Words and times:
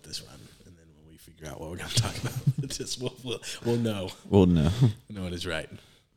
let 0.00 0.08
this 0.08 0.22
run, 0.22 0.38
and 0.66 0.76
then 0.76 0.86
when 0.96 1.10
we 1.10 1.16
figure 1.18 1.46
out 1.46 1.60
what 1.60 1.70
we're 1.70 1.76
going 1.76 1.90
to 1.94 2.02
talk 2.02 2.16
about, 2.18 2.32
just 2.70 3.00
we'll, 3.00 3.14
we'll 3.22 3.40
we'll 3.64 3.76
know 3.76 4.08
Well, 4.28 4.46
no. 4.46 4.70
know 5.10 5.24
it 5.26 5.32
is 5.34 5.46
right. 5.46 5.68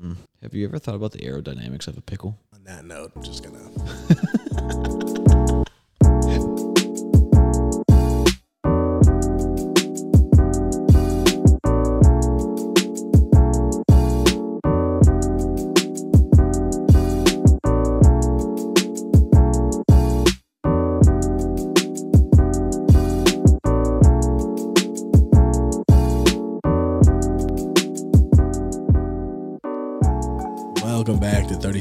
Mm. 0.01 0.15
Have 0.41 0.53
you 0.53 0.65
ever 0.65 0.79
thought 0.79 0.95
about 0.95 1.11
the 1.11 1.19
aerodynamics 1.19 1.87
of 1.87 1.97
a 1.97 2.01
pickle? 2.01 2.37
On 2.53 2.63
that 2.63 2.85
note, 2.85 3.11
I'm 3.15 3.23
just 3.23 3.43
gonna. 3.43 5.63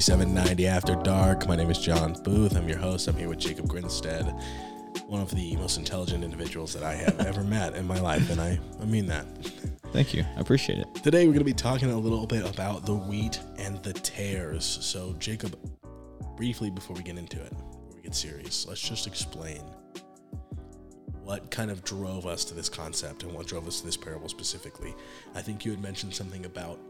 3790 0.02 0.66
After 0.66 0.97
Dark. 1.05 1.47
My 1.47 1.55
name 1.55 1.70
is 1.70 1.79
John 1.79 2.20
Booth. 2.24 2.56
I'm 2.56 2.69
your 2.69 2.79
host. 2.79 3.06
I'm 3.06 3.15
here 3.15 3.29
with 3.29 3.38
Jacob 3.38 3.69
Grinstead, 3.69 4.25
one 5.06 5.20
of 5.20 5.30
the 5.30 5.55
most 5.55 5.78
intelligent 5.78 6.25
individuals 6.25 6.75
that 6.75 6.83
I 6.83 6.95
have 6.95 7.20
ever 7.20 7.45
met 7.45 7.77
in 7.77 7.87
my 7.87 8.01
life, 8.01 8.28
and 8.28 8.41
I, 8.41 8.59
I 8.80 8.84
mean 8.84 9.06
that. 9.06 9.25
Thank 9.92 10.12
you. 10.12 10.25
I 10.37 10.41
appreciate 10.41 10.80
it. 10.80 10.92
Today 11.05 11.27
we're 11.27 11.34
going 11.34 11.38
to 11.38 11.45
be 11.45 11.52
talking 11.52 11.92
a 11.92 11.97
little 11.97 12.27
bit 12.27 12.45
about 12.45 12.84
the 12.84 12.95
wheat 12.95 13.38
and 13.59 13.80
the 13.84 13.92
tares. 13.92 14.65
So, 14.65 15.15
Jacob, 15.20 15.56
briefly 16.37 16.69
before 16.69 16.97
we 16.97 17.05
get 17.05 17.16
into 17.16 17.41
it, 17.41 17.50
before 17.50 17.95
we 17.95 18.03
get 18.03 18.16
serious, 18.16 18.66
let's 18.66 18.80
just 18.80 19.06
explain 19.06 19.62
what 21.23 21.48
kind 21.53 21.70
of 21.70 21.84
drove 21.84 22.27
us 22.27 22.45
to 22.47 22.55
this 22.55 22.69
concept 22.69 23.23
and 23.23 23.33
what 23.33 23.47
drove 23.47 23.69
us 23.69 23.78
to 23.78 23.87
this 23.87 23.97
parable 23.97 24.28
specifically. 24.28 24.97
I 25.37 25.42
think 25.42 25.64
you 25.64 25.70
had 25.70 25.81
mentioned 25.81 26.12
something 26.12 26.44
about 26.44 26.81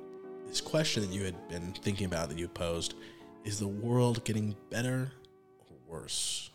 this 0.52 0.60
question 0.60 1.02
that 1.02 1.10
you 1.10 1.24
had 1.24 1.48
been 1.48 1.72
thinking 1.72 2.04
about 2.04 2.28
that 2.28 2.38
you 2.38 2.46
posed. 2.46 2.92
Is 3.42 3.58
the 3.58 3.68
world 3.68 4.22
getting 4.24 4.54
better 4.68 5.10
or 5.58 6.00
worse? 6.00 6.50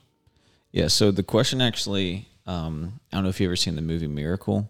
Yeah. 0.72 0.88
So 0.88 1.10
the 1.10 1.24
question 1.24 1.62
actually, 1.62 2.28
um, 2.46 3.00
I 3.12 3.18
don't 3.18 3.24
know 3.24 3.30
if 3.30 3.40
you've 3.40 3.50
ever 3.50 3.56
seen 3.56 3.76
the 3.76 3.82
movie 3.82 4.06
Miracle, 4.06 4.70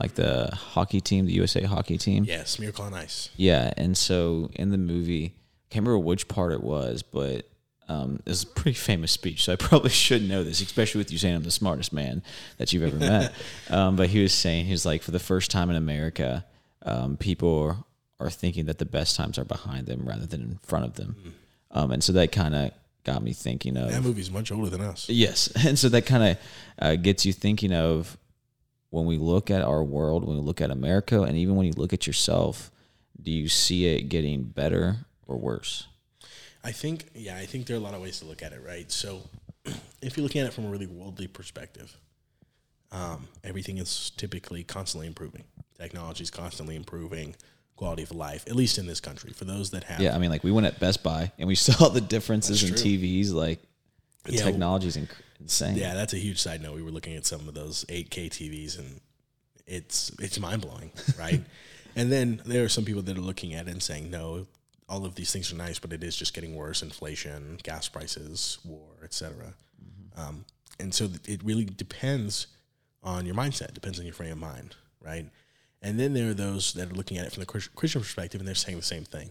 like 0.00 0.14
the 0.14 0.50
hockey 0.52 1.00
team, 1.00 1.26
the 1.26 1.34
USA 1.34 1.62
hockey 1.62 1.98
team. 1.98 2.24
Yes, 2.24 2.58
Miracle 2.58 2.84
on 2.84 2.94
Ice. 2.94 3.30
Yeah, 3.36 3.72
and 3.76 3.96
so 3.96 4.50
in 4.54 4.70
the 4.70 4.76
movie, 4.76 5.36
I 5.36 5.66
can't 5.70 5.86
remember 5.86 6.04
which 6.04 6.26
part 6.26 6.50
it 6.50 6.64
was, 6.64 7.04
but 7.04 7.48
um, 7.88 8.18
it's 8.26 8.42
a 8.42 8.46
pretty 8.48 8.74
famous 8.76 9.12
speech, 9.12 9.44
so 9.44 9.52
I 9.52 9.56
probably 9.56 9.90
should 10.06 10.28
know 10.28 10.42
this, 10.42 10.60
especially 10.60 10.98
with 10.98 11.12
you 11.12 11.18
saying 11.18 11.36
I'm 11.36 11.44
the 11.44 11.52
smartest 11.52 11.92
man 11.92 12.24
that 12.56 12.72
you've 12.72 12.82
ever 12.82 12.96
met. 12.96 13.32
um, 13.70 13.94
but 13.94 14.08
he 14.08 14.20
was 14.20 14.34
saying 14.34 14.64
he 14.64 14.72
was 14.72 14.84
like, 14.84 15.02
for 15.02 15.12
the 15.12 15.20
first 15.20 15.52
time 15.52 15.70
in 15.70 15.76
America, 15.76 16.44
um, 16.82 17.16
people 17.16 17.84
are, 18.20 18.30
thinking 18.30 18.66
that 18.66 18.78
the 18.78 18.84
best 18.84 19.16
times 19.16 19.38
are 19.38 19.44
behind 19.44 19.86
them 19.86 20.02
rather 20.04 20.26
than 20.26 20.40
in 20.40 20.58
front 20.62 20.84
of 20.84 20.94
them, 20.94 21.34
um, 21.70 21.92
and 21.92 22.02
so 22.02 22.12
that 22.12 22.32
kind 22.32 22.54
of 22.54 22.72
got 23.04 23.22
me 23.22 23.32
thinking 23.32 23.76
of 23.76 23.90
That 23.90 24.02
movie's 24.02 24.30
much 24.30 24.52
older 24.52 24.68
than 24.68 24.80
us. 24.80 25.08
Yes, 25.08 25.50
and 25.66 25.78
so 25.78 25.88
that 25.90 26.06
kind 26.06 26.32
of 26.32 26.38
uh, 26.78 26.96
gets 26.96 27.24
you 27.24 27.32
thinking 27.32 27.72
of 27.72 28.16
when 28.90 29.06
we 29.06 29.18
look 29.18 29.50
at 29.50 29.62
our 29.62 29.82
world, 29.82 30.24
when 30.24 30.36
we 30.36 30.42
look 30.42 30.60
at 30.60 30.70
America, 30.70 31.22
and 31.22 31.36
even 31.36 31.56
when 31.56 31.66
you 31.66 31.72
look 31.76 31.92
at 31.92 32.06
yourself, 32.06 32.70
do 33.20 33.30
you 33.30 33.48
see 33.48 33.86
it 33.86 34.08
getting 34.08 34.42
better 34.42 34.96
or 35.26 35.36
worse? 35.36 35.86
I 36.64 36.72
think, 36.72 37.06
yeah, 37.14 37.36
I 37.36 37.46
think 37.46 37.66
there 37.66 37.76
are 37.76 37.80
a 37.80 37.82
lot 37.82 37.94
of 37.94 38.00
ways 38.00 38.20
to 38.20 38.26
look 38.26 38.42
at 38.42 38.52
it, 38.52 38.60
right? 38.64 38.90
So, 38.90 39.22
if 40.02 40.16
you're 40.16 40.22
looking 40.22 40.40
at 40.40 40.46
it 40.46 40.52
from 40.52 40.66
a 40.66 40.68
really 40.68 40.86
worldly 40.86 41.26
perspective, 41.26 41.96
um, 42.90 43.28
everything 43.44 43.78
is 43.78 44.10
typically 44.16 44.64
constantly 44.64 45.06
improving. 45.06 45.44
Technology 45.78 46.22
is 46.22 46.30
constantly 46.30 46.74
improving 46.74 47.36
quality 47.78 48.02
of 48.02 48.10
life, 48.12 48.44
at 48.48 48.54
least 48.56 48.76
in 48.76 48.86
this 48.86 49.00
country. 49.00 49.32
For 49.32 49.44
those 49.46 49.70
that 49.70 49.84
have, 49.84 50.00
Yeah, 50.00 50.14
I 50.14 50.18
mean, 50.18 50.30
like 50.30 50.44
we 50.44 50.50
went 50.52 50.66
at 50.66 50.78
Best 50.80 51.02
Buy 51.02 51.32
and 51.38 51.46
we 51.48 51.54
saw 51.68 51.88
the 51.88 52.00
differences 52.00 52.62
in 52.62 52.74
TVs. 52.74 53.32
Like 53.32 53.60
the 54.24 54.32
Yeah, 54.34 54.44
technology 54.44 54.88
is 54.88 54.96
inc- 54.96 55.08
insane. 55.40 55.76
yeah, 55.76 55.94
that's 55.94 56.12
a 56.12 56.18
huge 56.18 56.40
side 56.40 56.60
note. 56.60 56.74
We 56.74 56.82
were 56.82 56.90
looking 56.90 57.14
at 57.16 57.24
some 57.24 57.48
of 57.48 57.54
those 57.54 57.84
8K 57.88 58.28
TVs, 58.30 58.78
and 58.78 59.00
it's 59.66 60.10
it's 60.18 60.38
mind 60.38 60.62
blowing, 60.62 60.90
right? 61.18 61.42
and 61.96 62.12
then 62.12 62.42
there 62.44 62.64
are 62.64 62.68
some 62.68 62.84
people 62.84 63.02
that 63.02 63.16
are 63.16 63.20
looking 63.20 63.54
at 63.54 63.66
it 63.68 63.70
and 63.70 63.82
saying, 63.82 64.10
no, 64.10 64.46
all 64.88 65.04
of 65.06 65.14
these 65.14 65.32
things 65.32 65.52
are 65.52 65.56
nice, 65.56 65.78
but 65.78 65.92
it 65.92 66.02
is 66.02 66.16
just 66.16 66.34
getting 66.34 66.54
worse: 66.56 66.82
inflation, 66.82 67.58
gas 67.62 67.88
prices, 67.88 68.58
war, 68.64 68.88
etc. 69.04 69.54
Um, 70.16 70.44
and 70.80 70.92
so 70.92 71.06
th- 71.06 71.20
it 71.28 71.44
really 71.44 71.64
depends 71.64 72.48
on 73.04 73.24
your 73.24 73.34
mindset, 73.36 73.72
depends 73.74 73.98
on 74.00 74.04
your 74.04 74.14
frame 74.14 74.32
of 74.32 74.38
mind, 74.38 74.74
right? 75.00 75.26
And 75.80 75.98
then 75.98 76.12
there 76.12 76.30
are 76.30 76.34
those 76.34 76.72
that 76.74 76.90
are 76.90 76.94
looking 76.94 77.18
at 77.18 77.26
it 77.26 77.32
from 77.32 77.40
the 77.40 77.46
Christian 77.46 78.00
perspective, 78.00 78.40
and 78.40 78.48
they're 78.48 78.54
saying 78.54 78.78
the 78.78 78.84
same 78.84 79.04
thing. 79.04 79.30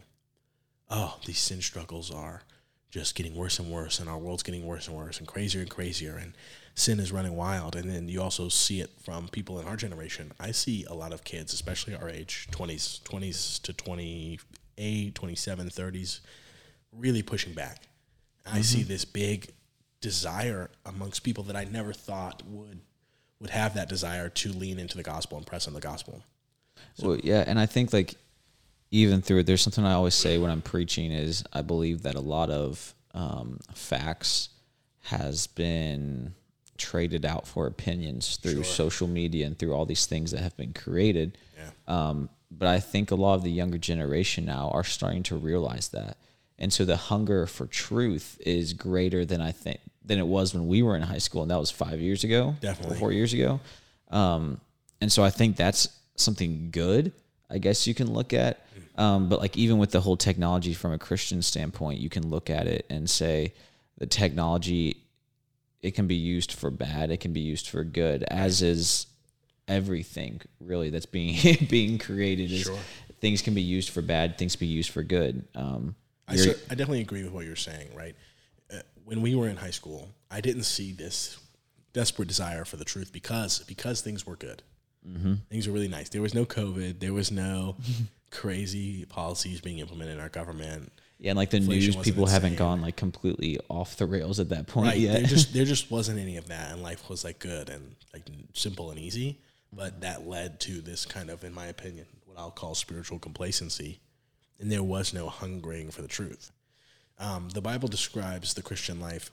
Oh, 0.90 1.20
these 1.26 1.40
sin 1.40 1.62
struggles 1.62 2.10
are 2.10 2.44
just 2.90 3.16
getting 3.16 3.36
worse 3.36 3.60
and 3.60 3.70
worse, 3.70 4.00
and 4.00 4.10
our 4.10 4.18
world's 4.18 4.44
getting 4.44 4.66
worse 4.66 4.88
and 4.88 4.96
worse, 4.96 5.20
and 5.20 5.28
crazier 5.28 5.62
and 5.62 5.70
crazier, 5.70 6.16
and 6.16 6.34
sin 6.76 7.00
is 7.00 7.12
running 7.12 7.36
wild. 7.36 7.76
And 7.76 7.90
then 7.90 8.08
you 8.08 8.22
also 8.22 8.48
see 8.48 8.80
it 8.80 8.92
from 9.04 9.28
people 9.28 9.60
in 9.60 9.68
our 9.68 9.76
generation. 9.76 10.32
I 10.40 10.52
see 10.52 10.86
a 10.86 10.94
lot 10.94 11.12
of 11.12 11.26
kids, 11.26 11.54
especially 11.54 11.96
our 11.96 12.10
age, 12.10 12.48
20s, 12.52 13.02
20s 13.04 13.62
to 13.64 13.74
28, 13.74 15.16
27, 15.16 15.70
30s, 15.70 16.22
really 16.94 17.22
pushing 17.22 17.54
back. 17.54 17.84
I 18.46 18.62
see 18.62 18.80
mm-hmm. 18.80 18.88
this 18.88 19.04
big 19.04 19.52
desire 20.00 20.70
amongst 20.86 21.24
people 21.24 21.44
that 21.46 21.56
I 21.58 21.66
never 21.66 21.92
thought 21.92 22.44
would 22.48 22.80
would 23.40 23.50
have 23.52 23.76
that 23.76 23.88
desire 23.88 24.30
to 24.30 24.52
lean 24.52 24.80
into 24.80 24.98
the 24.98 25.04
gospel 25.04 25.38
and 25.38 25.46
press 25.46 25.68
on 25.68 25.76
the 25.76 25.80
gospel. 25.80 26.24
Well, 27.02 27.18
yeah, 27.18 27.44
and 27.46 27.60
I 27.60 27.66
think 27.66 27.94
like 27.94 28.16
even 28.92 29.22
through 29.22 29.40
it, 29.40 29.46
there's 29.46 29.62
something 29.62 29.86
I 29.86 29.94
always 29.94 30.16
say 30.16 30.38
when 30.38 30.52
I'm 30.52 30.62
preaching 30.62 31.12
is 31.12 31.44
I 31.54 31.62
believe 31.62 32.04
that 32.04 32.16
a 32.16 32.22
lot 32.22 32.50
of 32.50 32.94
um, 33.14 33.60
facts 33.74 34.50
has 35.04 35.48
been 35.48 36.34
traded 36.78 37.26
out 37.26 37.48
for 37.48 37.66
opinions 37.66 38.38
through 38.38 38.64
social 38.64 39.08
media 39.08 39.48
and 39.48 39.58
through 39.58 39.74
all 39.74 39.86
these 39.86 40.06
things 40.06 40.32
that 40.32 40.42
have 40.42 40.56
been 40.58 40.74
created. 40.74 41.38
Yeah. 41.58 41.70
Um, 41.88 42.30
but 42.52 42.68
I 42.68 42.80
think 42.80 43.12
a 43.12 43.16
lot 43.16 43.36
of 43.36 43.44
the 43.44 43.52
younger 43.52 43.78
generation 43.78 44.46
now 44.46 44.70
are 44.74 44.84
starting 44.84 45.24
to 45.24 45.36
realize 45.36 45.90
that, 45.90 46.18
and 46.58 46.72
so 46.72 46.86
the 46.86 46.96
hunger 46.96 47.46
for 47.46 47.66
truth 47.66 48.38
is 48.46 48.74
greater 48.74 49.26
than 49.26 49.42
I 49.42 49.52
think 49.52 49.80
than 50.04 50.20
it 50.20 50.28
was 50.28 50.54
when 50.54 50.68
we 50.68 50.82
were 50.82 50.96
in 50.96 51.02
high 51.02 51.18
school, 51.18 51.42
and 51.42 51.52
that 51.52 51.60
was 51.60 51.72
five 51.72 52.00
years 52.00 52.24
ago, 52.24 52.56
Definitely. 52.62 53.00
four 53.00 53.12
years 53.12 53.34
ago. 53.34 53.60
Um, 54.10 54.62
and 55.02 55.12
so 55.12 55.24
I 55.24 55.30
think 55.30 55.58
that's 55.58 55.90
something 56.18 56.70
good, 56.72 57.14
I 57.50 57.58
guess 57.60 57.88
you 57.88 57.94
can 57.94 58.12
look 58.12 58.34
at. 58.34 58.62
Um, 58.98 59.30
but 59.30 59.40
like 59.40 59.56
even 59.56 59.78
with 59.78 59.92
the 59.92 60.02
whole 60.02 60.18
technology 60.18 60.74
from 60.74 60.92
a 60.92 60.98
Christian 60.98 61.42
standpoint, 61.42 62.00
you 62.00 62.10
can 62.10 62.28
look 62.30 62.50
at 62.50 62.68
it 62.68 62.86
and 62.90 63.10
say 63.10 63.54
the 63.98 64.08
technology 64.08 64.98
it 65.82 65.92
can 65.92 66.08
be 66.08 66.16
used 66.16 66.52
for 66.52 66.72
bad, 66.72 67.12
it 67.12 67.20
can 67.20 67.32
be 67.34 67.40
used 67.40 67.70
for 67.70 67.84
good, 67.84 68.24
as 68.24 68.62
is 68.64 69.06
everything 69.68 70.42
really 70.60 70.90
that's 70.90 71.06
being 71.06 71.38
being 71.70 71.98
created. 71.98 72.52
Is 72.52 72.64
Sure. 72.64 72.80
things 73.22 73.42
can 73.42 73.54
be 73.54 73.62
used 73.62 73.90
for 73.92 74.02
bad, 74.02 74.38
things 74.38 74.56
can 74.56 74.68
be 74.68 74.74
used 74.74 74.90
for 74.90 75.04
good. 75.04 75.48
Um, 75.56 75.96
I, 76.28 76.34
you're- 76.34 76.56
I 76.70 76.76
definitely 76.76 77.02
agree 77.02 77.24
with 77.24 77.32
what 77.32 77.46
you're 77.46 77.56
saying, 77.56 77.90
right? 77.96 78.16
Uh, 78.74 78.80
when 79.06 79.22
we 79.22 79.36
were 79.36 79.48
in 79.48 79.56
high 79.58 79.70
school, 79.72 80.10
I 80.32 80.42
didn't 80.42 80.64
see 80.64 80.92
this 80.92 81.38
desperate 81.94 82.28
desire 82.28 82.66
for 82.66 82.78
the 82.78 82.84
truth 82.86 83.14
because 83.14 83.60
because 83.60 84.02
things 84.02 84.26
were 84.26 84.36
good. 84.36 84.64
Mm-hmm. 85.08 85.34
Things 85.50 85.68
were 85.68 85.74
really 85.74 85.88
nice. 85.88 86.10
There 86.10 86.22
was 86.22 86.34
no 86.34 86.46
COVID. 86.46 87.00
There 87.00 87.14
was 87.14 87.32
no 87.32 87.76
crazy 88.32 89.06
policies 89.06 89.62
being 89.62 89.80
implemented 89.80 90.16
in 90.16 90.22
our 90.22 90.30
government. 90.30 90.92
yeah, 91.20 91.32
and 91.32 91.38
like 91.38 91.50
the 91.50 91.58
Inflation 91.58 91.94
news, 91.96 92.04
people 92.04 92.26
haven't 92.26 92.56
gone 92.58 92.82
like 92.82 92.96
completely 92.98 93.58
off 93.70 93.96
the 93.98 94.06
rails 94.06 94.40
at 94.40 94.50
that 94.50 94.68
point 94.68 94.88
Right. 94.90 94.98
yet. 95.00 95.14
There 95.20 95.24
just 95.28 95.54
there 95.58 95.66
just 95.66 95.90
wasn't 95.90 96.20
any 96.20 96.38
of 96.38 96.48
that, 96.50 96.72
and 96.72 96.84
life 96.84 97.10
was 97.10 97.24
like 97.24 97.40
good 97.40 97.70
and 97.70 97.96
like 98.14 98.24
simple 98.54 98.92
and 98.92 99.00
easy. 99.00 99.40
But 99.74 100.02
that 100.02 100.28
led 100.28 100.60
to 100.62 100.82
this 100.82 101.06
kind 101.06 101.30
of, 101.30 101.44
in 101.44 101.54
my 101.54 101.68
opinion, 101.68 102.06
what 102.26 102.38
I'll 102.40 102.52
call 102.52 102.74
spiritual 102.76 103.20
complacency, 103.20 104.00
and 104.60 104.72
there 104.72 104.84
was 104.84 105.14
no 105.14 105.28
hungering 105.30 105.92
for 105.92 106.02
the 106.02 106.08
truth. 106.08 106.52
Um, 107.20 107.50
the 107.50 107.62
Bible 107.62 107.88
describes 107.88 108.54
the 108.54 108.62
Christian 108.62 109.00
life 109.00 109.30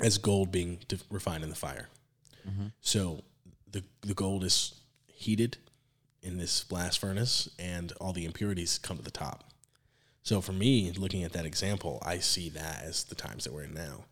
as 0.00 0.18
gold 0.18 0.50
being 0.52 0.78
refined 1.10 1.42
in 1.44 1.50
the 1.50 1.56
fire. 1.56 1.88
So 2.80 3.22
the 3.70 3.82
the 4.00 4.14
gold 4.14 4.42
is 4.42 4.72
heated 5.18 5.58
in 6.22 6.38
this 6.38 6.64
blast 6.64 6.98
furnace, 6.98 7.48
and 7.58 7.92
all 8.00 8.12
the 8.12 8.24
impurities 8.24 8.78
come 8.78 8.96
to 8.96 9.02
the 9.02 9.10
top. 9.10 9.44
So 10.22 10.40
for 10.40 10.52
me, 10.52 10.90
looking 10.92 11.24
at 11.24 11.32
that 11.32 11.46
example, 11.46 12.02
I 12.04 12.18
see 12.18 12.48
that 12.50 12.82
as 12.84 13.04
the 13.04 13.14
times 13.14 13.44
that 13.44 13.52
we're 13.52 13.64
in 13.64 13.74
now. 13.74 14.04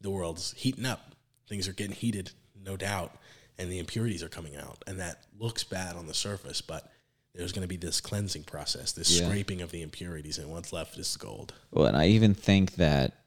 The 0.00 0.10
world's 0.10 0.52
heating 0.56 0.86
up. 0.86 1.14
Things 1.48 1.68
are 1.68 1.72
getting 1.72 1.94
heated, 1.96 2.30
no 2.64 2.76
doubt, 2.76 3.16
and 3.58 3.70
the 3.70 3.78
impurities 3.78 4.22
are 4.22 4.28
coming 4.28 4.56
out. 4.56 4.82
And 4.86 4.98
that 5.00 5.24
looks 5.38 5.64
bad 5.64 5.96
on 5.96 6.06
the 6.06 6.14
surface, 6.14 6.60
but 6.60 6.90
there's 7.34 7.52
going 7.52 7.62
to 7.62 7.68
be 7.68 7.76
this 7.76 8.00
cleansing 8.00 8.44
process, 8.44 8.92
this 8.92 9.18
Yeah. 9.18 9.26
scraping 9.26 9.60
of 9.60 9.70
the 9.70 9.82
impurities, 9.82 10.38
and 10.38 10.50
what's 10.50 10.72
left 10.72 10.96
is 10.98 11.16
gold. 11.16 11.52
Well, 11.70 11.86
and 11.86 11.96
I 11.96 12.06
even 12.08 12.34
think 12.34 12.76
that 12.76 13.24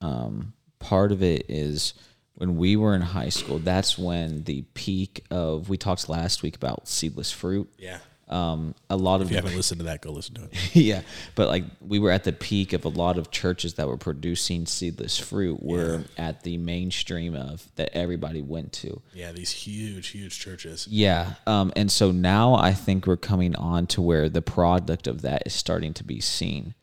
um, 0.00 0.52
part 0.78 1.10
of 1.10 1.22
it 1.22 1.46
is 1.48 1.94
when 2.36 2.56
we 2.56 2.76
were 2.76 2.94
in 2.94 3.00
high 3.00 3.30
school, 3.30 3.58
that's 3.58 3.98
when 3.98 4.44
the 4.44 4.62
peak 4.74 5.24
of 5.30 5.68
we 5.68 5.76
talked 5.76 6.08
last 6.08 6.42
week 6.42 6.56
about 6.56 6.86
seedless 6.86 7.32
fruit. 7.32 7.72
Yeah. 7.78 7.98
Um, 8.28 8.74
a 8.90 8.96
lot 8.96 9.20
of 9.20 9.28
If 9.28 9.30
you 9.30 9.36
haven't 9.36 9.54
listened 9.54 9.78
to 9.78 9.84
that, 9.84 10.02
go 10.02 10.10
listen 10.10 10.34
to 10.34 10.44
it. 10.44 10.50
yeah, 10.74 11.02
but 11.36 11.48
like 11.48 11.64
we 11.80 12.00
were 12.00 12.10
at 12.10 12.24
the 12.24 12.32
peak 12.32 12.72
of 12.72 12.84
a 12.84 12.88
lot 12.88 13.18
of 13.18 13.30
churches 13.30 13.74
that 13.74 13.86
were 13.86 13.96
producing 13.96 14.66
seedless 14.66 15.16
fruit 15.16 15.62
were 15.62 16.02
at 16.18 16.42
the 16.42 16.56
mainstream 16.58 17.36
of 17.36 17.70
that 17.76 17.90
everybody 17.94 18.42
went 18.42 18.72
to. 18.72 19.00
Yeah, 19.14 19.30
these 19.30 19.52
huge, 19.52 20.08
huge 20.08 20.40
churches. 20.40 20.88
Yeah, 20.90 21.34
um, 21.46 21.72
and 21.76 21.90
so 21.90 22.10
now 22.10 22.54
I 22.54 22.72
think 22.72 23.06
we're 23.06 23.16
coming 23.16 23.54
on 23.54 23.86
to 23.88 24.02
where 24.02 24.28
the 24.28 24.42
product 24.42 25.06
of 25.06 25.22
that 25.22 25.44
is 25.46 25.54
starting 25.54 25.94
to 25.94 26.04
be 26.04 26.20
seen. 26.20 26.74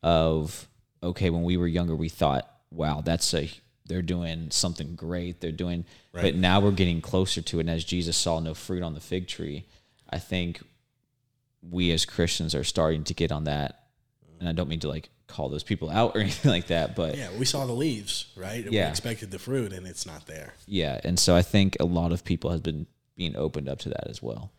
Of 0.00 0.68
okay, 1.02 1.30
when 1.30 1.42
we 1.42 1.56
were 1.56 1.66
younger, 1.66 1.96
we 1.96 2.08
thought, 2.08 2.48
wow, 2.70 3.00
that's 3.00 3.34
a 3.34 3.50
they're 3.86 4.02
doing 4.02 4.50
something 4.50 4.94
great. 4.94 5.40
They're 5.40 5.52
doing, 5.52 5.84
but 6.12 6.34
now 6.34 6.60
we're 6.60 6.70
getting 6.70 7.00
closer 7.00 7.42
to 7.42 7.58
it. 7.58 7.60
And 7.62 7.70
as 7.70 7.84
Jesus 7.84 8.16
saw 8.16 8.40
no 8.40 8.54
fruit 8.54 8.82
on 8.82 8.94
the 8.94 9.00
fig 9.00 9.28
tree, 9.28 9.66
I 10.08 10.18
think 10.18 10.62
we 11.62 11.90
as 11.92 12.04
Christians 12.04 12.54
are 12.54 12.64
starting 12.64 13.04
to 13.04 13.14
get 13.14 13.32
on 13.32 13.44
that. 13.44 13.80
And 14.40 14.48
I 14.48 14.52
don't 14.52 14.68
mean 14.68 14.80
to 14.80 14.88
like 14.88 15.08
call 15.26 15.48
those 15.48 15.62
people 15.62 15.90
out 15.90 16.14
or 16.14 16.20
anything 16.26 16.50
like 16.50 16.66
that, 16.68 16.94
but 16.96 17.16
Yeah, 17.16 17.28
we 17.38 17.44
saw 17.44 17.66
the 17.66 17.72
leaves, 17.72 18.26
right? 18.36 18.64
And 18.64 18.72
Yeah. 18.72 18.84
We 18.86 18.90
expected 18.90 19.30
the 19.30 19.38
fruit, 19.38 19.72
and 19.72 19.86
it's 19.86 20.06
not 20.06 20.26
there. 20.26 20.54
yeah. 20.66 21.00
And 21.04 21.18
so 21.18 21.34
I 21.36 21.42
think 21.42 21.76
a 21.80 21.84
lot 21.84 22.12
of 22.12 22.24
people 22.24 22.50
have 22.50 22.62
been 22.62 22.86
being 23.16 23.36
opened 23.36 23.68
up 23.68 23.78
to 23.80 23.88
that 23.90 24.08
as 24.08 24.22
well. 24.22 24.50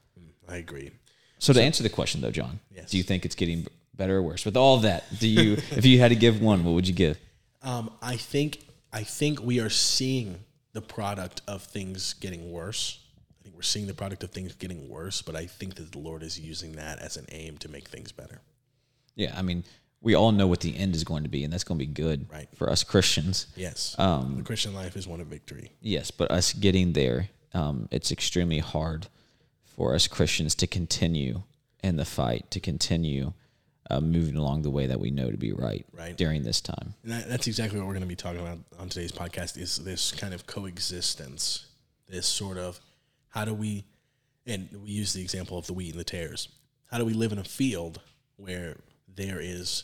I 0.47 0.57
agree. 0.57 0.91
So 1.39 1.51
to 1.53 1.61
answer 1.61 1.83
the 1.83 1.89
question 1.89 2.21
though, 2.21 2.31
John, 2.31 2.59
Yes. 2.73 2.89
do 2.91 2.97
you 2.97 3.03
think 3.03 3.25
it's 3.25 3.35
getting 3.35 3.67
better 3.95 4.17
or 4.17 4.21
worse? 4.21 4.45
With 4.45 4.55
all 4.55 4.75
of 4.75 4.83
that, 4.83 5.03
do 5.19 5.27
you 5.27 5.53
if 5.71 5.85
you 5.85 5.99
had 5.99 6.09
to 6.09 6.15
give 6.15 6.41
one, 6.41 6.63
what 6.63 6.73
would 6.73 6.87
you 6.87 6.93
give? 6.93 7.17
Um, 7.61 7.91
I 8.01 8.15
think 8.15 8.59
I 8.95 9.03
think 9.03 9.41
we 9.43 9.59
are 9.59 9.69
seeing 9.69 10.39
the 10.71 10.81
product 10.81 11.41
of 11.49 11.61
things 11.61 12.13
getting 12.13 12.49
worse. 12.49 12.99
I 13.29 13.43
think 13.43 13.53
we're 13.57 13.61
seeing 13.61 13.87
the 13.87 13.93
product 13.93 14.23
of 14.23 14.31
things 14.31 14.55
getting 14.55 14.87
worse, 14.87 15.21
but 15.21 15.35
I 15.35 15.47
think 15.47 15.75
that 15.75 15.91
the 15.91 15.97
Lord 15.99 16.23
is 16.23 16.39
using 16.39 16.71
that 16.77 16.99
as 16.99 17.17
an 17.17 17.25
aim 17.33 17.57
to 17.57 17.67
make 17.67 17.89
things 17.89 18.13
better. 18.13 18.39
Yeah, 19.15 19.33
I 19.37 19.41
mean, 19.41 19.65
we 20.01 20.15
all 20.15 20.31
know 20.31 20.47
what 20.47 20.61
the 20.61 20.77
end 20.77 20.95
is 20.95 21.03
going 21.03 21.23
to 21.23 21.29
be, 21.29 21.43
and 21.43 21.51
that's 21.51 21.65
going 21.65 21.77
to 21.77 21.85
be 21.85 21.91
good 21.91 22.31
Right. 22.31 22.47
for 22.55 22.69
us 22.69 22.85
Christians. 22.85 23.47
Yes, 23.57 23.95
Um, 23.99 24.37
the 24.37 24.43
Christian 24.43 24.73
life 24.73 24.95
is 24.95 25.05
one 25.09 25.19
of 25.19 25.27
victory. 25.27 25.73
Yes, 25.81 26.09
but 26.09 26.31
us 26.31 26.53
getting 26.53 26.93
there, 26.93 27.27
um, 27.53 27.89
it's 27.91 28.13
extremely 28.13 28.59
hard 28.59 29.07
for 29.65 29.93
us 29.93 30.07
Christians 30.07 30.55
to 30.55 30.67
continue 30.67 31.43
in 31.83 31.97
the 31.97 32.05
fight, 32.05 32.49
to 32.51 32.61
continue 32.61 33.33
uh, 33.89 33.99
moving 34.01 34.35
along 34.35 34.61
the 34.63 34.69
way 34.69 34.87
that 34.87 34.99
we 34.99 35.11
know 35.11 35.29
to 35.29 35.37
be 35.37 35.53
right, 35.53 35.85
Right. 35.93 36.15
during 36.17 36.43
this 36.43 36.61
time. 36.61 36.93
And 37.03 37.11
that, 37.11 37.29
that's 37.29 37.47
exactly 37.47 37.79
what 37.79 37.85
we're 37.87 37.93
going 37.93 38.01
to 38.01 38.07
be 38.07 38.15
talking 38.15 38.41
about 38.41 38.59
on 38.79 38.89
today's 38.89 39.11
podcast 39.11 39.57
is 39.57 39.77
this 39.77 40.11
kind 40.11 40.33
of 40.33 40.47
coexistence, 40.47 41.67
this 42.07 42.25
sort 42.27 42.57
of 42.57 42.79
how 43.29 43.45
do 43.45 43.53
we, 43.53 43.85
and 44.47 44.69
we 44.83 44.89
use 44.91 45.13
the 45.13 45.21
example 45.21 45.57
of 45.57 45.67
the 45.67 45.73
wheat 45.73 45.91
and 45.91 45.99
the 45.99 46.03
tares. 46.05 46.47
How 46.91 46.97
do 46.97 47.05
we 47.05 47.13
live 47.13 47.31
in 47.31 47.37
a 47.39 47.43
field 47.43 47.99
where 48.37 48.77
there 49.13 49.39
is 49.39 49.83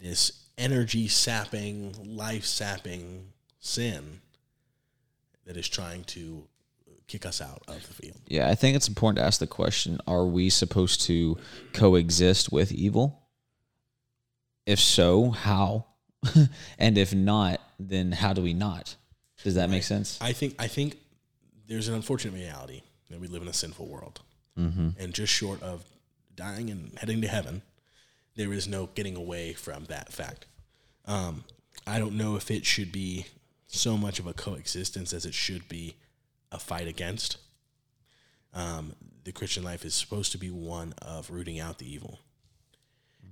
this 0.00 0.32
energy 0.58 1.06
sapping, 1.08 1.94
life 2.16 2.44
sapping 2.44 3.26
sin 3.60 4.20
that 5.46 5.56
is 5.56 5.68
trying 5.68 6.04
to 6.04 6.44
kick 7.06 7.26
us 7.26 7.40
out 7.40 7.62
of 7.68 7.86
the 7.86 7.94
field? 7.94 8.16
Yeah, 8.28 8.48
I 8.48 8.54
think 8.54 8.76
it's 8.76 8.88
important 8.88 9.18
to 9.18 9.24
ask 9.24 9.40
the 9.40 9.46
question 9.46 9.98
are 10.06 10.24
we 10.26 10.48
supposed 10.50 11.02
to 11.02 11.36
coexist 11.72 12.50
with 12.52 12.72
evil? 12.72 13.19
If 14.66 14.78
so, 14.80 15.30
how? 15.30 15.86
and 16.78 16.98
if 16.98 17.14
not, 17.14 17.60
then 17.78 18.12
how 18.12 18.32
do 18.32 18.42
we 18.42 18.52
not? 18.54 18.94
Does 19.42 19.54
that 19.54 19.70
make 19.70 19.82
sense? 19.84 20.18
I 20.20 20.32
think 20.32 20.54
I 20.58 20.66
think 20.66 20.96
there's 21.66 21.88
an 21.88 21.94
unfortunate 21.94 22.34
reality 22.34 22.82
that 23.08 23.20
we 23.20 23.26
live 23.26 23.42
in 23.42 23.48
a 23.48 23.52
sinful 23.52 23.86
world, 23.86 24.20
Mm-hmm. 24.58 24.90
and 24.98 25.14
just 25.14 25.32
short 25.32 25.62
of 25.62 25.84
dying 26.34 26.70
and 26.70 26.92
heading 26.98 27.22
to 27.22 27.28
heaven, 27.28 27.62
there 28.36 28.52
is 28.52 28.68
no 28.68 28.90
getting 28.94 29.16
away 29.16 29.52
from 29.54 29.84
that 29.86 30.12
fact. 30.12 30.44
Um, 31.06 31.44
I 31.86 31.98
don't 31.98 32.16
know 32.16 32.36
if 32.36 32.50
it 32.50 32.66
should 32.66 32.92
be 32.92 33.26
so 33.66 33.96
much 33.96 34.18
of 34.18 34.26
a 34.26 34.32
coexistence 34.34 35.12
as 35.12 35.24
it 35.24 35.32
should 35.34 35.68
be 35.68 35.96
a 36.52 36.58
fight 36.58 36.86
against. 36.88 37.38
Um, 38.52 38.94
the 39.24 39.32
Christian 39.32 39.62
life 39.62 39.84
is 39.84 39.94
supposed 39.94 40.32
to 40.32 40.38
be 40.38 40.50
one 40.50 40.92
of 41.00 41.30
rooting 41.30 41.58
out 41.60 41.78
the 41.78 41.90
evil. 41.90 42.18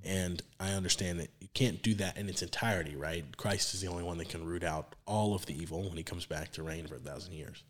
And 0.09 0.41
I 0.59 0.73
understand 0.73 1.21
that 1.21 1.29
you 1.39 1.49
can't 1.53 1.83
do 1.83 1.93
that 1.97 2.17
in 2.17 2.31
its 2.31 2.41
entirety, 2.41 2.97
right? 2.97 3.25
Christ 3.37 3.75
is 3.75 3.83
the 3.83 3.89
only 3.89 4.05
one 4.05 4.17
that 4.17 4.31
can 4.31 4.43
root 4.43 4.65
out 4.65 4.97
all 5.05 5.35
of 5.35 5.45
the 5.45 5.55
evil 5.55 5.83
when 5.83 5.99
he 5.99 6.03
comes 6.03 6.25
back 6.25 6.51
to 6.53 6.63
reign 6.63 6.87
for 6.87 6.95
a 6.95 6.99
thousand 6.99 7.35
years. 7.35 7.63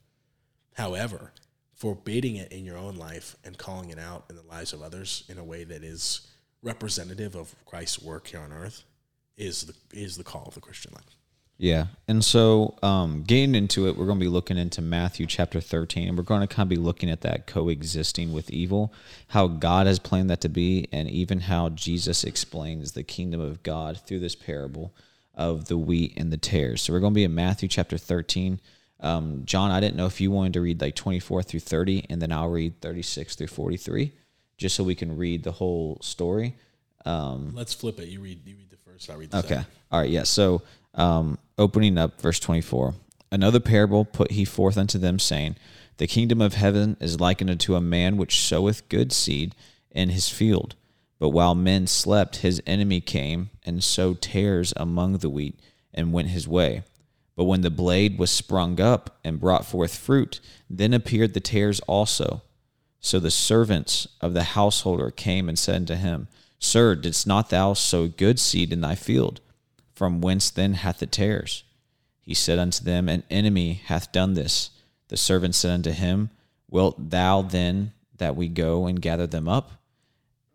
However, 0.75 1.33
forbidding 1.75 2.37
it 2.37 2.53
in 2.53 2.65
your 2.65 2.79
own 2.79 2.95
life 2.95 3.35
and 3.43 3.59
calling 3.59 3.91
it 3.91 3.99
out 3.99 4.27
in 4.31 4.37
the 4.37 4.43
lives 4.43 4.73
of 4.73 4.83
others 4.83 5.25
in 5.29 5.37
a 5.37 5.43
way 5.43 5.65
that 5.65 5.83
is 5.83 6.29
representative 6.63 7.35
of 7.35 7.57
Christ's 7.67 8.01
work 8.01 8.29
here 8.29 8.41
on 8.41 8.53
earth 8.53 8.85
is 9.37 9.65
the 9.65 9.75
is 9.93 10.17
the 10.17 10.25
call 10.25 10.45
of 10.47 10.55
the 10.55 10.61
Christian 10.61 10.93
life. 10.95 11.17
Yeah. 11.61 11.87
And 12.07 12.25
so, 12.25 12.77
um, 12.83 13.25
getting 13.25 13.57
into 13.57 13.89
it, 13.89 13.97
we're 13.97 14.07
going 14.07 14.19
to 14.21 14.25
be 14.25 14.29
looking 14.31 14.57
into 14.59 14.81
Matthew 14.81 15.27
chapter 15.27 15.61
13, 15.61 16.09
and 16.09 16.17
we're 16.17 16.23
going 16.23 16.41
to 16.41 16.47
kind 16.47 16.65
of 16.65 16.69
be 16.71 16.77
looking 16.77 17.11
at 17.11 17.23
that 17.23 17.49
coexisting 17.49 18.33
with 18.33 18.49
evil, 18.51 18.93
how 19.29 19.49
God 19.49 19.89
has 19.89 19.99
planned 19.99 20.31
that 20.31 20.41
to 20.43 20.49
be, 20.49 20.87
and 20.93 21.11
even 21.11 21.41
how 21.41 21.69
Jesus 21.71 22.23
explains 22.23 22.93
the 22.93 23.03
kingdom 23.03 23.41
of 23.41 23.65
God 23.65 24.01
through 24.07 24.21
this 24.21 24.37
parable 24.37 24.95
of 25.35 25.65
the 25.67 25.77
wheat 25.77 26.15
and 26.17 26.33
the 26.33 26.37
tares. 26.37 26.83
So, 26.83 26.93
we're 26.93 27.01
going 27.01 27.13
to 27.13 27.17
be 27.19 27.25
in 27.25 27.35
Matthew 27.35 27.69
chapter 27.69 27.99
13. 27.99 28.61
Um, 29.01 29.43
John, 29.45 29.73
I 29.73 29.81
didn't 29.81 29.97
know 29.97 30.07
if 30.07 30.21
you 30.21 30.31
wanted 30.31 30.53
to 30.55 30.61
read 30.61 30.81
like 30.81 30.95
24 30.95 31.43
through 31.43 31.61
30, 31.61 32.07
and 32.09 32.23
then 32.23 32.31
I'll 32.31 32.49
read 32.51 32.81
36 32.81 33.35
through 33.35 33.47
43, 33.49 34.13
just 34.59 34.77
so 34.77 34.85
we 34.85 34.95
can 34.95 35.17
read 35.17 35.43
the 35.43 35.53
whole 35.53 35.99
story. 36.03 36.55
Let's 37.05 37.75
flip 37.75 37.99
it. 37.99 38.09
You 38.09 38.21
read 38.21 38.47
you 38.47 38.57
read 38.57 38.71
the 38.71 38.77
first, 38.77 39.11
I 39.11 39.15
read 39.15 39.31
the 39.33 39.39
Okay. 39.39 39.49
second. 39.49 39.67
All 39.91 40.01
right. 40.01 40.11
Yeah. 40.11 40.25
So, 40.25 40.63
um, 40.99 41.39
opening 41.57 41.97
up 41.97 42.21
verse 42.21 42.39
24. 42.41 42.95
Another 43.31 43.61
parable 43.61 44.05
put 44.05 44.33
he 44.33 44.45
forth 44.45 44.77
unto 44.77 44.99
them, 44.99 45.19
saying, 45.19 45.57
The 45.97 46.07
kingdom 46.07 46.41
of 46.41 46.55
heaven 46.55 46.97
is 47.01 47.21
likened 47.21 47.51
unto 47.51 47.75
a 47.75 47.81
man 47.81 48.17
which 48.17 48.41
soweth 48.41 48.89
good 48.89 49.13
seed 49.13 49.55
in 49.91 50.11
his 50.11 50.29
field. 50.29 50.75
But 51.19 51.31
while 51.31 51.55
men 51.55 51.87
slept, 51.87 52.37
his 52.37 52.63
enemy 52.67 53.01
came 53.01 53.51
and 53.65 53.83
sowed 53.83 54.23
tares 54.23 54.73
among 54.77 55.19
the 55.19 55.31
wheat 55.31 55.59
and 55.93 56.13
went 56.13 56.29
his 56.29 56.47
way. 56.47 56.83
But 57.37 57.45
when 57.45 57.61
the 57.61 57.71
blade 57.71 58.19
was 58.19 58.31
sprung 58.31 58.81
up 58.81 59.19
and 59.25 59.41
brought 59.41 59.67
forth 59.67 59.97
fruit, 59.97 60.41
then 60.69 60.93
appeared 60.93 61.35
the 61.35 61.41
tares 61.41 61.81
also. 61.81 62.43
So 63.01 63.21
the 63.21 63.31
servants 63.31 64.09
of 64.21 64.35
the 64.35 64.43
householder 64.43 65.11
came 65.11 65.49
and 65.49 65.59
said 65.59 65.77
unto 65.77 65.95
him, 65.95 66.29
Sir, 66.59 66.97
didst 66.97 67.27
not 67.27 67.51
thou 67.51 67.75
sow 67.75 68.09
good 68.09 68.41
seed 68.41 68.73
in 68.73 68.81
thy 68.81 68.97
field? 68.97 69.41
From 69.99 70.21
whence 70.21 70.49
then 70.51 70.75
hath 70.75 71.03
it 71.03 71.11
tares? 71.11 71.65
He 72.21 72.33
said 72.33 72.61
unto 72.61 72.85
them, 72.85 73.09
An 73.09 73.25
enemy 73.31 73.83
hath 73.87 74.13
done 74.13 74.35
this. 74.35 74.71
The 75.09 75.17
servant 75.17 75.57
said 75.57 75.73
unto 75.73 75.91
him, 75.91 76.31
Wilt 76.71 77.11
thou 77.11 77.43
then 77.43 77.95
that 78.17 78.37
we 78.37 78.47
go 78.47 78.87
and 78.87 79.03
gather 79.03 79.27
them 79.27 79.49
up? 79.49 79.73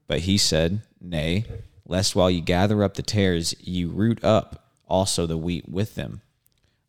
But 0.08 0.20
he 0.20 0.38
said, 0.38 0.84
Nay, 1.02 1.44
lest 1.86 2.16
while 2.16 2.32
ye 2.32 2.40
gather 2.40 2.86
up 2.86 2.94
the 2.94 3.02
tares, 3.02 3.54
ye 3.60 3.84
root 3.84 4.24
up 4.24 4.70
also 4.88 5.26
the 5.26 5.38
wheat 5.38 5.68
with 5.68 5.96
them. 5.96 6.22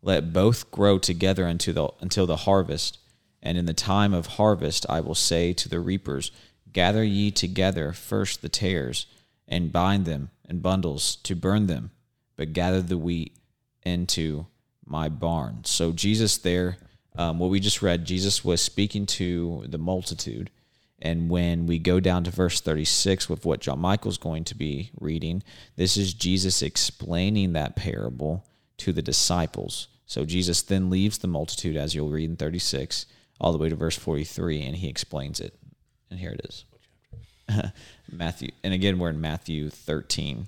Let 0.00 0.32
both 0.32 0.70
grow 0.70 1.00
together 1.00 1.46
until 1.48 1.74
the, 1.74 1.88
until 2.00 2.28
the 2.28 2.44
harvest. 2.46 3.00
And 3.42 3.58
in 3.58 3.66
the 3.66 3.74
time 3.74 4.14
of 4.14 4.38
harvest, 4.38 4.86
I 4.88 5.00
will 5.00 5.16
say 5.16 5.54
to 5.54 5.68
the 5.68 5.80
reapers, 5.80 6.30
Gather 6.72 7.02
ye 7.02 7.32
together 7.32 7.92
first 7.92 8.42
the 8.42 8.48
tares, 8.48 9.06
and 9.48 9.72
bind 9.72 10.04
them 10.04 10.30
in 10.48 10.60
bundles 10.60 11.16
to 11.16 11.34
burn 11.34 11.66
them, 11.66 11.90
but 12.36 12.52
gather 12.52 12.80
the 12.80 12.98
wheat 12.98 13.36
into 13.84 14.46
my 14.84 15.08
barn. 15.08 15.64
So, 15.64 15.92
Jesus, 15.92 16.36
there, 16.38 16.78
um, 17.16 17.38
what 17.38 17.50
we 17.50 17.60
just 17.60 17.82
read, 17.82 18.04
Jesus 18.04 18.44
was 18.44 18.60
speaking 18.60 19.06
to 19.06 19.64
the 19.68 19.78
multitude. 19.78 20.50
And 21.00 21.28
when 21.28 21.66
we 21.66 21.78
go 21.78 22.00
down 22.00 22.24
to 22.24 22.30
verse 22.30 22.60
36 22.60 23.28
with 23.28 23.44
what 23.44 23.60
John 23.60 23.78
Michael's 23.78 24.16
going 24.16 24.44
to 24.44 24.54
be 24.54 24.90
reading, 24.98 25.42
this 25.76 25.96
is 25.96 26.14
Jesus 26.14 26.62
explaining 26.62 27.52
that 27.52 27.76
parable 27.76 28.46
to 28.78 28.92
the 28.92 29.02
disciples. 29.02 29.88
So 30.06 30.24
Jesus 30.24 30.62
then 30.62 30.90
leaves 30.90 31.18
the 31.18 31.28
multitude, 31.28 31.76
as 31.76 31.94
you'll 31.94 32.10
read 32.10 32.30
in 32.30 32.36
36, 32.36 33.06
all 33.40 33.52
the 33.52 33.58
way 33.58 33.68
to 33.68 33.76
verse 33.76 33.96
43, 33.98 34.62
and 34.62 34.76
he 34.76 34.88
explains 34.88 35.40
it. 35.40 35.54
And 36.10 36.20
here 36.20 36.30
it 36.30 36.46
is 36.46 36.64
Matthew. 38.10 38.50
And 38.62 38.72
again, 38.72 38.98
we're 38.98 39.10
in 39.10 39.20
Matthew 39.20 39.70
13. 39.70 40.46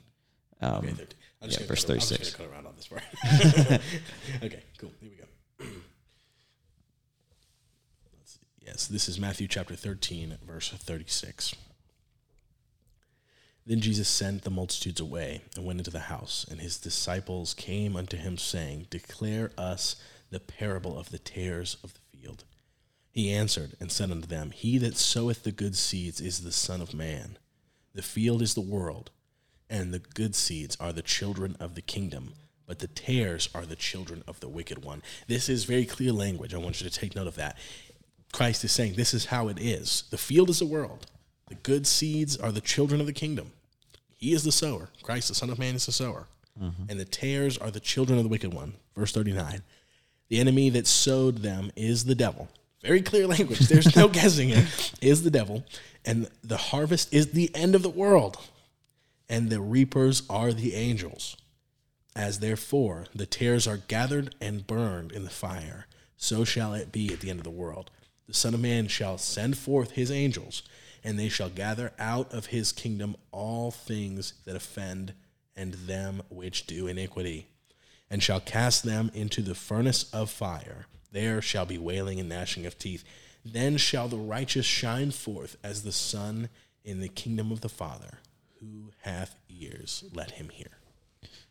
Um, 0.60 0.70
Okay, 0.76 0.88
13. 0.92 1.06
I'm 1.42 1.50
yeah, 1.50 1.58
verse 1.66 1.84
36. 1.84 2.34
cut 2.34 2.46
around 2.46 2.66
on 2.66 2.74
this 2.76 2.88
part. 2.88 3.02
okay, 4.42 4.62
cool. 4.78 4.90
Here 5.00 5.10
we 5.10 5.16
go. 5.16 5.70
Yes, 8.66 8.88
this 8.88 9.08
is 9.08 9.20
Matthew 9.20 9.46
chapter 9.46 9.76
13, 9.76 10.38
verse 10.44 10.70
36. 10.70 11.54
Then 13.64 13.80
Jesus 13.80 14.08
sent 14.08 14.42
the 14.42 14.50
multitudes 14.50 15.00
away 15.00 15.42
and 15.54 15.64
went 15.64 15.78
into 15.78 15.92
the 15.92 16.00
house, 16.00 16.44
and 16.50 16.60
his 16.60 16.76
disciples 16.76 17.54
came 17.54 17.94
unto 17.96 18.16
him, 18.16 18.36
saying, 18.36 18.88
Declare 18.90 19.52
us 19.56 19.96
the 20.30 20.40
parable 20.40 20.98
of 20.98 21.10
the 21.10 21.18
tares 21.18 21.76
of 21.84 21.94
the 21.94 22.00
field. 22.18 22.42
He 23.12 23.32
answered 23.32 23.76
and 23.80 23.90
said 23.90 24.10
unto 24.10 24.26
them, 24.26 24.50
He 24.50 24.78
that 24.78 24.96
soweth 24.96 25.44
the 25.44 25.52
good 25.52 25.76
seeds 25.76 26.20
is 26.20 26.42
the 26.42 26.52
Son 26.52 26.80
of 26.80 26.92
Man. 26.92 27.38
The 27.94 28.02
field 28.02 28.42
is 28.42 28.54
the 28.54 28.60
world, 28.60 29.10
and 29.68 29.92
the 29.92 29.98
good 29.98 30.34
seeds 30.34 30.76
are 30.80 30.92
the 30.92 31.02
children 31.02 31.56
of 31.58 31.74
the 31.74 31.82
kingdom, 31.82 32.34
but 32.66 32.78
the 32.78 32.86
tares 32.86 33.48
are 33.54 33.66
the 33.66 33.76
children 33.76 34.22
of 34.26 34.40
the 34.40 34.48
wicked 34.48 34.84
one. 34.84 35.02
This 35.26 35.48
is 35.48 35.64
very 35.64 35.84
clear 35.84 36.12
language. 36.12 36.54
I 36.54 36.58
want 36.58 36.80
you 36.80 36.88
to 36.88 36.98
take 36.98 37.14
note 37.14 37.26
of 37.26 37.36
that. 37.36 37.56
Christ 38.32 38.64
is 38.64 38.72
saying 38.72 38.94
this 38.94 39.14
is 39.14 39.26
how 39.26 39.48
it 39.48 39.58
is. 39.58 40.04
The 40.10 40.18
field 40.18 40.50
is 40.50 40.58
the 40.58 40.66
world. 40.66 41.06
The 41.48 41.54
good 41.54 41.86
seeds 41.86 42.36
are 42.36 42.52
the 42.52 42.60
children 42.60 43.00
of 43.00 43.06
the 43.06 43.12
kingdom. 43.12 43.52
He 44.16 44.32
is 44.32 44.44
the 44.44 44.52
sower. 44.52 44.88
Christ, 45.02 45.28
the 45.28 45.34
Son 45.34 45.50
of 45.50 45.58
Man, 45.58 45.74
is 45.74 45.86
the 45.86 45.92
sower. 45.92 46.26
Mm-hmm. 46.60 46.84
And 46.88 46.98
the 46.98 47.04
tares 47.04 47.58
are 47.58 47.70
the 47.70 47.80
children 47.80 48.18
of 48.18 48.24
the 48.24 48.30
wicked 48.30 48.52
one. 48.52 48.74
Verse 48.96 49.12
39. 49.12 49.62
The 50.28 50.40
enemy 50.40 50.70
that 50.70 50.86
sowed 50.86 51.38
them 51.38 51.70
is 51.76 52.04
the 52.04 52.14
devil. 52.14 52.48
Very 52.82 53.02
clear 53.02 53.26
language. 53.26 53.60
There's 53.60 53.94
no 53.94 54.08
guessing 54.20 54.50
it. 54.50 54.92
Is 55.00 55.22
the 55.22 55.30
devil. 55.30 55.64
And 56.04 56.28
the 56.42 56.56
harvest 56.56 57.12
is 57.12 57.32
the 57.32 57.54
end 57.54 57.74
of 57.74 57.82
the 57.82 57.90
world. 57.90 58.38
And 59.28 59.50
the 59.50 59.60
reapers 59.60 60.22
are 60.30 60.52
the 60.52 60.74
angels. 60.74 61.36
As 62.14 62.38
therefore 62.38 63.06
the 63.14 63.26
tares 63.26 63.66
are 63.66 63.76
gathered 63.76 64.34
and 64.40 64.66
burned 64.66 65.12
in 65.12 65.24
the 65.24 65.30
fire, 65.30 65.86
so 66.16 66.44
shall 66.44 66.72
it 66.72 66.92
be 66.92 67.12
at 67.12 67.20
the 67.20 67.30
end 67.30 67.40
of 67.40 67.44
the 67.44 67.50
world. 67.50 67.90
The 68.26 68.34
Son 68.34 68.54
of 68.54 68.60
Man 68.60 68.88
shall 68.88 69.18
send 69.18 69.58
forth 69.58 69.92
his 69.92 70.10
angels, 70.10 70.62
and 71.04 71.18
they 71.18 71.28
shall 71.28 71.50
gather 71.50 71.92
out 71.98 72.32
of 72.32 72.46
his 72.46 72.72
kingdom 72.72 73.16
all 73.32 73.70
things 73.70 74.34
that 74.44 74.56
offend 74.56 75.14
and 75.54 75.74
them 75.74 76.22
which 76.28 76.66
do 76.66 76.86
iniquity, 76.86 77.48
and 78.10 78.22
shall 78.22 78.40
cast 78.40 78.82
them 78.82 79.10
into 79.14 79.42
the 79.42 79.54
furnace 79.54 80.10
of 80.12 80.30
fire. 80.30 80.86
There 81.12 81.40
shall 81.40 81.66
be 81.66 81.78
wailing 81.78 82.18
and 82.20 82.28
gnashing 82.28 82.66
of 82.66 82.78
teeth. 82.78 83.04
Then 83.44 83.76
shall 83.76 84.08
the 84.08 84.16
righteous 84.16 84.66
shine 84.66 85.12
forth 85.12 85.56
as 85.62 85.82
the 85.82 85.92
sun 85.92 86.48
in 86.84 87.00
the 87.00 87.08
kingdom 87.08 87.52
of 87.52 87.60
the 87.60 87.68
Father. 87.68 88.18
Who 88.60 88.90
hath 89.02 89.36
ears, 89.50 90.04
let 90.14 90.32
him 90.32 90.48
hear. 90.48 90.78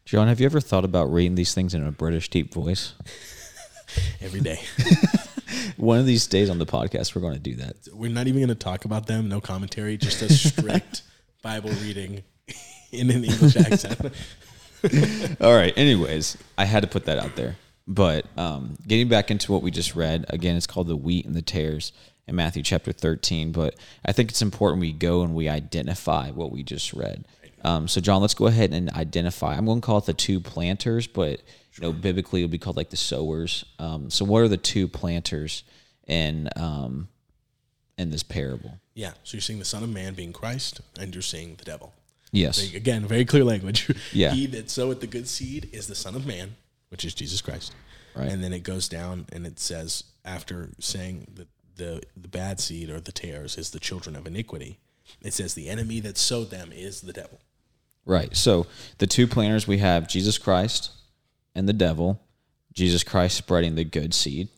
John, 0.05 0.27
have 0.27 0.39
you 0.39 0.45
ever 0.45 0.59
thought 0.59 0.83
about 0.83 1.11
reading 1.11 1.35
these 1.35 1.53
things 1.53 1.73
in 1.73 1.85
a 1.85 1.91
British 1.91 2.29
deep 2.29 2.53
voice? 2.53 2.93
Every 4.21 4.39
day. 4.39 4.59
One 5.77 5.99
of 5.99 6.07
these 6.07 6.25
days 6.25 6.49
on 6.49 6.57
the 6.57 6.65
podcast, 6.65 7.15
we're 7.15 7.21
going 7.21 7.35
to 7.35 7.39
do 7.39 7.55
that. 7.57 7.75
We're 7.93 8.09
not 8.09 8.27
even 8.27 8.39
going 8.39 8.49
to 8.49 8.55
talk 8.55 8.85
about 8.85 9.05
them, 9.05 9.29
no 9.29 9.39
commentary, 9.39 9.97
just 9.97 10.21
a 10.23 10.33
strict 10.33 11.03
Bible 11.43 11.69
reading 11.83 12.23
in 12.91 13.11
an 13.11 13.23
English 13.23 13.55
accent. 13.55 14.13
All 15.41 15.55
right. 15.55 15.73
Anyways, 15.77 16.37
I 16.57 16.65
had 16.65 16.81
to 16.81 16.87
put 16.87 17.05
that 17.05 17.19
out 17.19 17.35
there. 17.35 17.55
But 17.87 18.25
um, 18.35 18.77
getting 18.87 19.09
back 19.09 19.29
into 19.29 19.51
what 19.51 19.61
we 19.61 19.69
just 19.69 19.95
read, 19.95 20.25
again, 20.29 20.55
it's 20.55 20.65
called 20.65 20.87
the 20.87 20.95
wheat 20.95 21.25
and 21.25 21.35
the 21.35 21.43
tares 21.43 21.91
in 22.27 22.35
Matthew 22.35 22.63
chapter 22.63 22.91
13. 22.91 23.51
But 23.51 23.75
I 24.05 24.11
think 24.11 24.29
it's 24.29 24.41
important 24.41 24.81
we 24.81 24.91
go 24.91 25.21
and 25.21 25.35
we 25.35 25.49
identify 25.49 26.31
what 26.31 26.51
we 26.51 26.63
just 26.63 26.93
read. 26.93 27.25
Um, 27.63 27.87
so, 27.87 27.99
John, 27.99 28.21
let's 28.21 28.35
go 28.35 28.45
ahead 28.47 28.73
and 28.73 28.91
identify. 28.91 29.55
I'm 29.55 29.65
going 29.65 29.81
to 29.81 29.85
call 29.85 29.97
it 29.97 30.05
the 30.05 30.13
two 30.13 30.39
planters, 30.39 31.07
but 31.07 31.41
you 31.73 31.81
know, 31.81 31.91
biblically, 31.91 32.41
it 32.41 32.43
would 32.43 32.51
be 32.51 32.59
called 32.59 32.77
like 32.77 32.91
the 32.91 32.97
sowers. 32.97 33.65
Um, 33.79 34.09
so, 34.11 34.23
what 34.23 34.39
are 34.39 34.47
the 34.47 34.57
two 34.57 34.87
planters 34.87 35.63
in 36.07 36.47
um, 36.55 37.07
in 37.97 38.11
this 38.11 38.21
parable? 38.21 38.79
Yeah, 38.93 39.11
so 39.23 39.35
you're 39.35 39.41
seeing 39.41 39.59
the 39.59 39.65
Son 39.65 39.83
of 39.83 39.89
Man 39.89 40.13
being 40.13 40.31
Christ, 40.31 40.79
and 40.99 41.13
you're 41.13 41.23
seeing 41.23 41.55
the 41.55 41.65
devil. 41.65 41.93
Yes. 42.31 42.59
Very- 42.63 42.77
Again, 42.77 43.07
very 43.07 43.25
clear 43.25 43.43
language. 43.43 43.89
Yeah. 44.13 44.31
He 44.31 44.45
that 44.47 44.69
soweth 44.69 45.01
the 45.01 45.07
good 45.07 45.27
seed 45.27 45.69
is 45.73 45.87
the 45.87 45.95
Son 45.95 46.15
of 46.15 46.25
Man, 46.25 46.55
which 46.89 47.03
is 47.03 47.13
Jesus 47.13 47.41
Christ. 47.41 47.73
Right. 48.15 48.29
And 48.29 48.43
then 48.43 48.53
it 48.53 48.63
goes 48.63 48.87
down 48.87 49.25
and 49.31 49.45
it 49.45 49.59
says, 49.59 50.03
after 50.23 50.69
saying 50.79 51.27
that 51.35 51.47
the, 51.75 52.01
the 52.15 52.27
bad 52.27 52.59
seed 52.59 52.89
or 52.89 52.99
the 52.99 53.11
tares 53.11 53.57
is 53.57 53.71
the 53.71 53.79
children 53.79 54.15
of 54.15 54.27
iniquity, 54.27 54.79
it 55.21 55.33
says 55.33 55.53
the 55.53 55.69
enemy 55.69 55.99
that 56.01 56.17
sowed 56.17 56.49
them 56.49 56.71
is 56.73 57.01
the 57.01 57.13
devil. 57.13 57.39
Right. 58.05 58.35
So 58.35 58.67
the 58.97 59.07
two 59.07 59.27
planters 59.27 59.67
we 59.67 59.79
have 59.79 60.07
Jesus 60.07 60.37
Christ 60.37 60.91
and 61.53 61.67
the 61.67 61.73
devil. 61.73 62.21
Jesus 62.73 63.03
Christ 63.03 63.37
spreading 63.37 63.75
the 63.75 63.85
good 63.85 64.13
seed, 64.13 64.49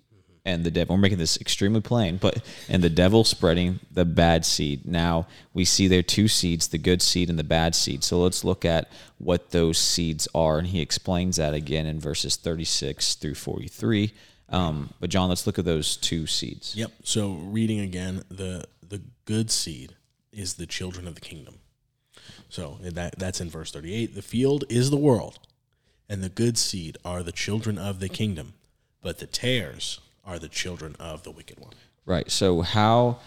and 0.43 0.63
the 0.63 0.71
devil. 0.71 0.95
We're 0.95 1.01
making 1.01 1.19
this 1.19 1.39
extremely 1.39 1.81
plain, 1.81 2.17
but 2.17 2.41
and 2.67 2.81
the 2.81 2.89
devil 2.89 3.23
spreading 3.23 3.79
the 3.91 4.05
bad 4.05 4.43
seed. 4.45 4.87
Now 4.87 5.27
we 5.53 5.65
see 5.65 5.87
there 5.87 6.01
two 6.01 6.27
seeds: 6.27 6.69
the 6.69 6.79
good 6.79 7.01
seed 7.03 7.29
and 7.29 7.37
the 7.37 7.43
bad 7.43 7.75
seed. 7.75 8.03
So 8.03 8.19
let's 8.19 8.43
look 8.43 8.65
at 8.65 8.89
what 9.19 9.51
those 9.51 9.77
seeds 9.77 10.27
are, 10.33 10.57
and 10.57 10.67
he 10.67 10.81
explains 10.81 11.35
that 11.35 11.53
again 11.53 11.85
in 11.85 11.99
verses 11.99 12.37
thirty-six 12.37 13.15
through 13.15 13.35
forty-three. 13.35 14.13
Um, 14.49 14.93
but 14.99 15.09
John, 15.09 15.29
let's 15.29 15.45
look 15.45 15.59
at 15.59 15.65
those 15.65 15.97
two 15.97 16.25
seeds. 16.25 16.75
Yep. 16.75 16.91
So 17.03 17.33
reading 17.33 17.79
again, 17.79 18.23
the 18.29 18.65
the 18.87 19.01
good 19.25 19.51
seed 19.51 19.95
is 20.31 20.53
the 20.53 20.65
children 20.65 21.07
of 21.07 21.15
the 21.15 21.21
kingdom. 21.21 21.55
So 22.49 22.77
that 22.81 23.19
that's 23.19 23.41
in 23.41 23.49
verse 23.49 23.71
38. 23.71 24.15
The 24.15 24.21
field 24.21 24.63
is 24.69 24.89
the 24.89 24.97
world, 24.97 25.39
and 26.07 26.23
the 26.23 26.29
good 26.29 26.57
seed 26.57 26.97
are 27.03 27.23
the 27.23 27.31
children 27.31 27.77
of 27.77 27.99
the 27.99 28.09
kingdom, 28.09 28.53
but 29.01 29.19
the 29.19 29.27
tares 29.27 29.99
are 30.23 30.39
the 30.39 30.49
children 30.49 30.95
of 30.99 31.23
the 31.23 31.31
wicked 31.31 31.59
one. 31.59 31.73
Right. 32.05 32.29
So 32.31 32.61
how 32.61 33.19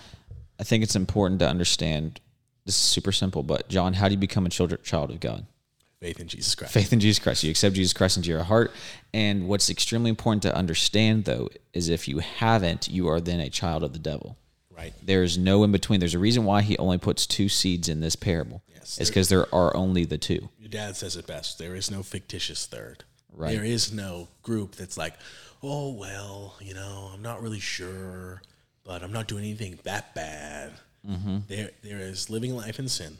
I 0.58 0.62
think 0.62 0.82
it's 0.82 0.96
important 0.96 1.40
to 1.40 1.48
understand. 1.48 2.20
This 2.66 2.76
is 2.76 2.82
super 2.82 3.12
simple, 3.12 3.42
but 3.42 3.68
John, 3.68 3.94
how 3.94 4.08
do 4.08 4.12
you 4.12 4.18
become 4.18 4.46
a 4.46 4.50
child 4.50 4.76
child 4.82 5.10
of 5.10 5.20
God? 5.20 5.46
Faith 6.00 6.18
in 6.18 6.28
Jesus 6.28 6.54
Christ. 6.54 6.72
Faith 6.72 6.92
in 6.92 7.00
Jesus 7.00 7.22
Christ. 7.22 7.44
You 7.44 7.50
accept 7.50 7.74
Jesus 7.74 7.92
Christ 7.92 8.16
into 8.16 8.30
your 8.30 8.42
heart. 8.42 8.72
And 9.12 9.48
what's 9.48 9.68
extremely 9.68 10.08
important 10.08 10.42
to 10.44 10.56
understand, 10.56 11.26
though, 11.26 11.50
is 11.74 11.90
if 11.90 12.08
you 12.08 12.20
haven't, 12.20 12.88
you 12.88 13.08
are 13.08 13.20
then 13.20 13.38
a 13.40 13.50
child 13.50 13.84
of 13.84 13.92
the 13.92 13.98
devil. 13.98 14.38
Right. 14.74 14.94
There's 15.02 15.36
no 15.36 15.62
in 15.62 15.72
between. 15.72 16.00
There's 16.00 16.14
a 16.14 16.18
reason 16.18 16.44
why 16.44 16.62
he 16.62 16.78
only 16.78 16.96
puts 16.96 17.26
two 17.26 17.50
seeds 17.50 17.86
in 17.86 18.00
this 18.00 18.16
parable. 18.16 18.62
Yes. 18.74 18.98
It's 18.98 19.10
because 19.10 19.28
there 19.28 19.54
are 19.54 19.76
only 19.76 20.06
the 20.06 20.16
two. 20.16 20.48
Your 20.58 20.70
dad 20.70 20.96
says 20.96 21.16
it 21.16 21.26
best. 21.26 21.58
There 21.58 21.74
is 21.74 21.90
no 21.90 22.02
fictitious 22.02 22.64
third. 22.64 23.04
Right. 23.32 23.54
There 23.54 23.64
is 23.64 23.92
no 23.92 24.28
group 24.42 24.76
that's 24.76 24.96
like, 24.96 25.14
oh 25.62 25.92
well, 25.92 26.56
you 26.60 26.72
know, 26.72 27.10
I'm 27.12 27.22
not 27.22 27.42
really 27.42 27.60
sure, 27.60 28.40
but 28.84 29.02
I'm 29.02 29.12
not 29.12 29.28
doing 29.28 29.44
anything 29.44 29.78
that 29.84 30.14
bad. 30.14 30.72
Mm-hmm. 31.06 31.38
There, 31.46 31.70
there 31.82 31.98
is 31.98 32.30
living 32.30 32.56
life 32.56 32.78
in 32.78 32.88
sin, 32.88 33.18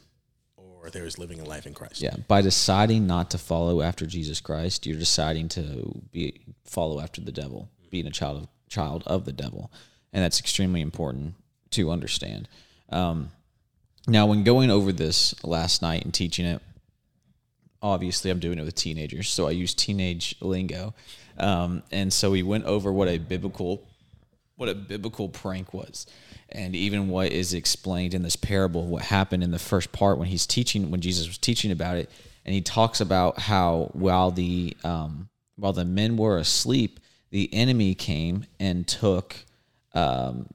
or 0.82 0.90
there 0.90 1.04
is 1.04 1.18
living 1.18 1.40
a 1.40 1.44
life 1.44 1.66
in 1.66 1.75
Christ. 1.75 2.00
Yeah. 2.00 2.16
By 2.28 2.42
deciding 2.42 3.06
not 3.06 3.30
to 3.30 3.38
follow 3.38 3.82
after 3.82 4.06
Jesus 4.06 4.40
Christ, 4.40 4.87
you're 4.87 4.99
deciding 4.99 5.49
to 5.50 6.02
be 6.12 6.40
follow 6.64 7.00
after 7.00 7.20
the 7.20 7.32
devil, 7.32 7.68
being 7.90 8.06
a 8.06 8.10
child 8.10 8.42
of 8.42 8.49
child 8.68 9.02
of 9.06 9.25
the 9.25 9.32
devil, 9.32 9.70
and 10.12 10.22
that's 10.22 10.40
extremely 10.40 10.80
important 10.80 11.34
to 11.70 11.90
understand. 11.90 12.49
Um, 12.88 13.30
now, 14.06 14.26
when 14.26 14.44
going 14.44 14.70
over 14.70 14.92
this 14.92 15.34
last 15.44 15.82
night 15.82 16.04
and 16.04 16.14
teaching 16.14 16.46
it, 16.46 16.62
obviously 17.82 18.30
I'm 18.30 18.38
doing 18.38 18.58
it 18.58 18.64
with 18.64 18.75
teenagers, 18.75 19.28
so 19.28 19.49
I 19.49 19.50
use 19.50 19.75
teenage 19.75 20.37
lingo, 20.40 20.94
um, 21.38 21.82
and 21.90 22.12
so 22.12 22.30
we 22.30 22.42
went 22.42 22.64
over 22.64 22.92
what 22.92 23.08
a 23.08 23.18
biblical 23.18 23.82
what 24.60 24.68
a 24.68 24.74
biblical 24.74 25.26
prank 25.26 25.72
was. 25.72 26.06
And 26.50 26.76
even 26.76 27.08
what 27.08 27.32
is 27.32 27.54
explained 27.54 28.12
in 28.12 28.22
this 28.22 28.36
parable 28.36 28.86
what 28.86 29.02
happened 29.02 29.42
in 29.42 29.52
the 29.52 29.58
first 29.58 29.90
part 29.90 30.18
when 30.18 30.28
he's 30.28 30.46
teaching 30.46 30.90
when 30.90 31.00
jesus 31.00 31.26
was 31.26 31.38
teaching 31.38 31.70
about 31.70 31.96
it 31.96 32.10
and 32.44 32.54
he 32.54 32.60
talks 32.60 33.00
about 33.00 33.38
how 33.38 33.88
while 33.92 34.30
the 34.30 34.76
um, 34.84 35.28
while 35.56 35.72
the 35.72 35.84
men 35.84 36.16
were 36.16 36.36
asleep 36.36 37.00
the 37.30 37.48
enemy 37.54 37.94
came 37.94 38.44
and 38.58 38.86
took 38.86 39.36
um, 39.94 40.46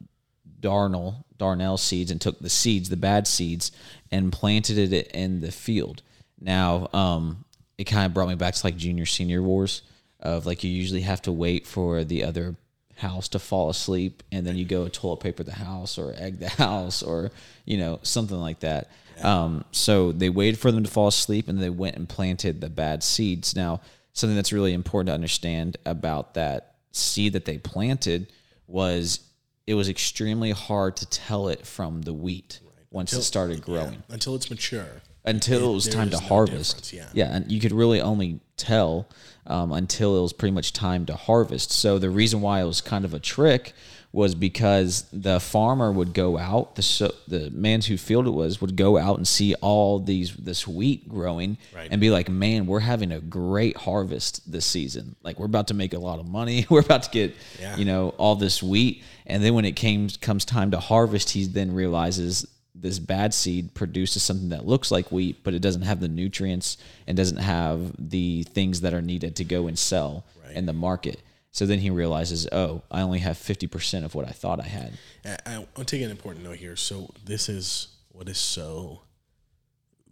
darnel 0.59 1.23
darnel 1.39 1.79
seeds 1.79 2.11
and 2.11 2.21
took 2.21 2.37
the 2.39 2.49
seeds 2.49 2.89
the 2.89 2.97
bad 2.97 3.25
seeds 3.25 3.71
and 4.11 4.31
planted 4.31 4.93
it 4.93 5.07
in 5.13 5.41
the 5.41 5.51
field. 5.51 6.03
Now 6.39 6.89
um, 6.93 7.45
it 7.77 7.85
kind 7.85 8.05
of 8.05 8.13
brought 8.13 8.29
me 8.29 8.35
back 8.35 8.53
to 8.53 8.67
like 8.67 8.77
junior 8.77 9.05
senior 9.05 9.41
wars 9.41 9.81
of 10.19 10.45
like 10.45 10.63
you 10.63 10.69
usually 10.69 11.01
have 11.01 11.21
to 11.23 11.31
wait 11.31 11.65
for 11.65 12.03
the 12.03 12.23
other 12.23 12.55
house 12.95 13.27
to 13.29 13.39
fall 13.39 13.69
asleep 13.69 14.23
and 14.31 14.45
then 14.45 14.55
you 14.55 14.65
go 14.65 14.87
toilet 14.87 15.19
paper 15.19 15.43
the 15.43 15.51
house 15.51 15.97
or 15.97 16.13
egg 16.17 16.39
the 16.39 16.49
house 16.63 17.03
or 17.03 17.31
you 17.65 17.77
know 17.77 17.99
something 18.03 18.39
like 18.39 18.59
that. 18.61 18.89
Um, 19.21 19.63
so 19.71 20.11
they 20.11 20.29
waited 20.29 20.59
for 20.59 20.71
them 20.71 20.83
to 20.83 20.89
fall 20.89 21.07
asleep 21.07 21.47
and 21.47 21.61
they 21.61 21.69
went 21.69 21.95
and 21.95 22.07
planted 22.07 22.61
the 22.61 22.69
bad 22.69 23.03
seeds. 23.03 23.55
Now 23.55 23.81
something 24.13 24.35
that's 24.35 24.53
really 24.53 24.73
important 24.73 25.07
to 25.07 25.13
understand 25.13 25.77
about 25.85 26.33
that 26.35 26.75
seed 26.91 27.33
that 27.33 27.45
they 27.45 27.57
planted 27.57 28.31
was 28.67 29.19
it 29.67 29.73
was 29.73 29.89
extremely 29.89 30.51
hard 30.51 30.95
to 30.97 31.05
tell 31.09 31.47
it 31.47 31.65
from 31.65 32.01
the 32.03 32.13
wheat 32.13 32.59
once 32.91 33.11
it 33.13 33.23
started 33.23 33.61
growing. 33.61 33.93
Yeah, 33.93 34.13
until 34.13 34.35
it's 34.35 34.49
mature. 34.49 35.01
Until 35.25 35.71
it 35.71 35.73
was 35.73 35.87
time 35.87 36.09
to 36.11 36.17
no 36.17 36.21
harvest. 36.23 36.91
difference, 36.91 37.13
yeah. 37.13 37.35
and 37.35 37.51
you 37.51 37.59
could 37.59 37.71
really 37.71 38.01
only 38.01 38.39
tell 38.57 39.07
um, 39.47 39.71
until 39.71 40.17
it 40.17 40.21
was 40.21 40.33
pretty 40.33 40.53
much 40.53 40.73
time 40.73 41.05
to 41.05 41.15
harvest. 41.15 41.71
So 41.71 41.99
the 41.99 42.09
reason 42.09 42.41
why 42.41 42.61
it 42.61 42.65
was 42.65 42.81
kind 42.81 43.05
of 43.05 43.13
a 43.13 43.19
trick 43.19 43.73
was 44.11 44.33
because 44.33 45.05
the 45.11 45.41
farmer 45.41 45.91
would 45.91 46.13
go 46.13 46.37
out, 46.37 46.75
the 46.75 46.81
so, 46.81 47.13
the 47.27 47.49
man 47.51 47.81
who 47.81 47.97
field 47.97 48.25
it 48.25 48.29
was 48.31 48.61
would 48.61 48.77
go 48.77 48.97
out 48.97 49.17
and 49.17 49.27
see 49.27 49.53
all 49.55 49.99
these 49.99 50.33
this 50.37 50.65
wheat 50.65 51.09
growing 51.09 51.57
Right. 51.75 51.89
and 51.91 51.99
be 51.99 52.09
like, 52.09 52.29
"Man, 52.29 52.65
we're 52.65 52.79
having 52.79 53.11
a 53.11 53.19
great 53.19 53.75
harvest 53.75 54.49
this 54.49 54.65
season. 54.65 55.17
Like 55.21 55.37
we're 55.37 55.47
about 55.47 55.67
to 55.67 55.73
make 55.73 55.93
a 55.93 55.99
lot 55.99 56.19
of 56.19 56.27
money. 56.29 56.65
We're 56.69 56.79
about 56.79 57.03
to 57.03 57.09
get, 57.09 57.35
Yeah. 57.59 57.75
you 57.75 57.83
know, 57.83 58.09
all 58.17 58.37
this 58.37 58.63
wheat." 58.63 59.03
And 59.25 59.43
then 59.43 59.53
when 59.53 59.65
it 59.65 59.75
came 59.75 60.07
comes 60.21 60.45
time 60.45 60.71
to 60.71 60.79
harvest, 60.79 61.31
he 61.31 61.43
then 61.45 61.73
realizes 61.73 62.47
this 62.85 62.99
bad 62.99 63.33
seed 63.33 63.73
produces 63.73 64.21
something 64.21 64.49
that 64.49 64.67
looks 64.67 64.91
like 64.91 65.11
wheat, 65.11 65.43
but 65.43 65.53
it 65.55 65.59
doesn't 65.61 65.81
have 65.81 65.99
the 65.99 66.07
nutrients 66.07 66.77
and 67.07 67.17
doesn't 67.17 67.37
have 67.37 67.91
the 67.97 68.43
things 68.43 68.81
that 68.81 68.93
are 68.93 69.01
needed 69.01 69.35
to 69.37 69.43
go 69.43 69.67
and 69.67 69.77
sell 69.77 70.23
Right. 70.43 70.55
in 70.55 70.67
the 70.67 70.73
market. 70.73 71.19
So 71.51 71.65
then 71.65 71.79
he 71.79 71.89
realizes, 71.89 72.47
oh, 72.51 72.83
I 72.91 73.01
only 73.01 73.19
have 73.19 73.37
50% 73.37 74.03
of 74.05 74.13
what 74.13 74.27
I 74.27 74.31
thought 74.31 74.59
I 74.59 74.67
had. 74.67 74.97
I, 75.25 75.37
I 75.45 75.57
want 75.57 75.75
to 75.77 75.85
take 75.85 76.03
an 76.03 76.11
important 76.11 76.43
note 76.45 76.57
here. 76.57 76.75
So 76.75 77.09
this 77.25 77.49
is 77.49 77.87
what 78.09 78.29
is 78.29 78.37
so 78.37 79.01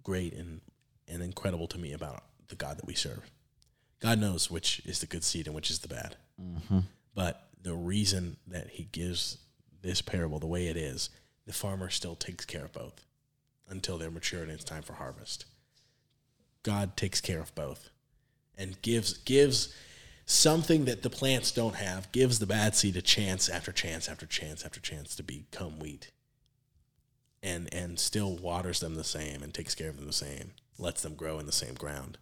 great 0.03 0.33
and 0.33 0.59
and 1.07 1.21
incredible 1.21 1.67
to 1.67 1.77
me 1.77 1.93
about 1.93 2.23
the 2.47 2.55
God 2.55 2.77
that 2.77 2.85
we 2.87 2.95
serve. 2.95 3.29
God 3.99 4.19
knows 4.19 4.49
which 4.49 4.81
is 4.85 4.99
the 4.99 5.05
good 5.05 5.23
seed 5.23 5.45
and 5.45 5.55
which 5.55 5.69
is 5.69 5.79
the 5.79 5.87
bad. 5.87 6.15
Mm-hmm. 6.41 6.79
But 7.13 7.47
the 7.61 7.75
reason 7.75 8.37
that 8.47 8.69
He 8.69 8.83
gives 8.91 9.37
this 9.81 10.01
parable 10.01 10.39
the 10.39 10.47
way 10.47 10.67
it 10.67 10.77
is, 10.77 11.09
the 11.45 11.53
farmer 11.53 11.89
still 11.89 12.15
takes 12.15 12.45
care 12.45 12.65
of 12.65 12.73
both 12.73 13.05
until 13.67 13.97
they're 13.97 14.11
mature 14.11 14.43
and 14.43 14.51
it's 14.51 14.63
time 14.63 14.83
for 14.83 14.93
harvest. 14.93 15.45
God 16.63 16.95
takes 16.95 17.19
care 17.21 17.39
of 17.39 17.53
both 17.55 17.89
and 18.57 18.81
gives 18.81 19.17
gives 19.19 19.73
something 20.25 20.85
that 20.85 21.03
the 21.03 21.09
plants 21.09 21.51
don't 21.51 21.75
have 21.75 22.11
gives 22.11 22.39
the 22.39 22.45
bad 22.45 22.75
seed 22.75 22.95
a 22.95 23.01
chance 23.01 23.49
after 23.49 23.71
chance 23.71 24.07
after 24.07 24.25
chance 24.25 24.63
after 24.63 24.79
chance 24.79 25.15
to 25.15 25.23
become 25.23 25.79
wheat 25.79 26.11
and 27.41 27.67
and 27.73 27.99
still 27.99 28.37
waters 28.37 28.79
them 28.79 28.95
the 28.95 29.03
same 29.03 29.43
and 29.43 29.53
takes 29.53 29.75
care 29.75 29.89
of 29.89 29.97
them 29.97 30.07
the 30.07 30.13
same 30.13 30.51
lets 30.77 31.01
them 31.01 31.15
grow 31.15 31.39
in 31.39 31.45
the 31.45 31.51
same 31.51 31.73
ground 31.73 32.17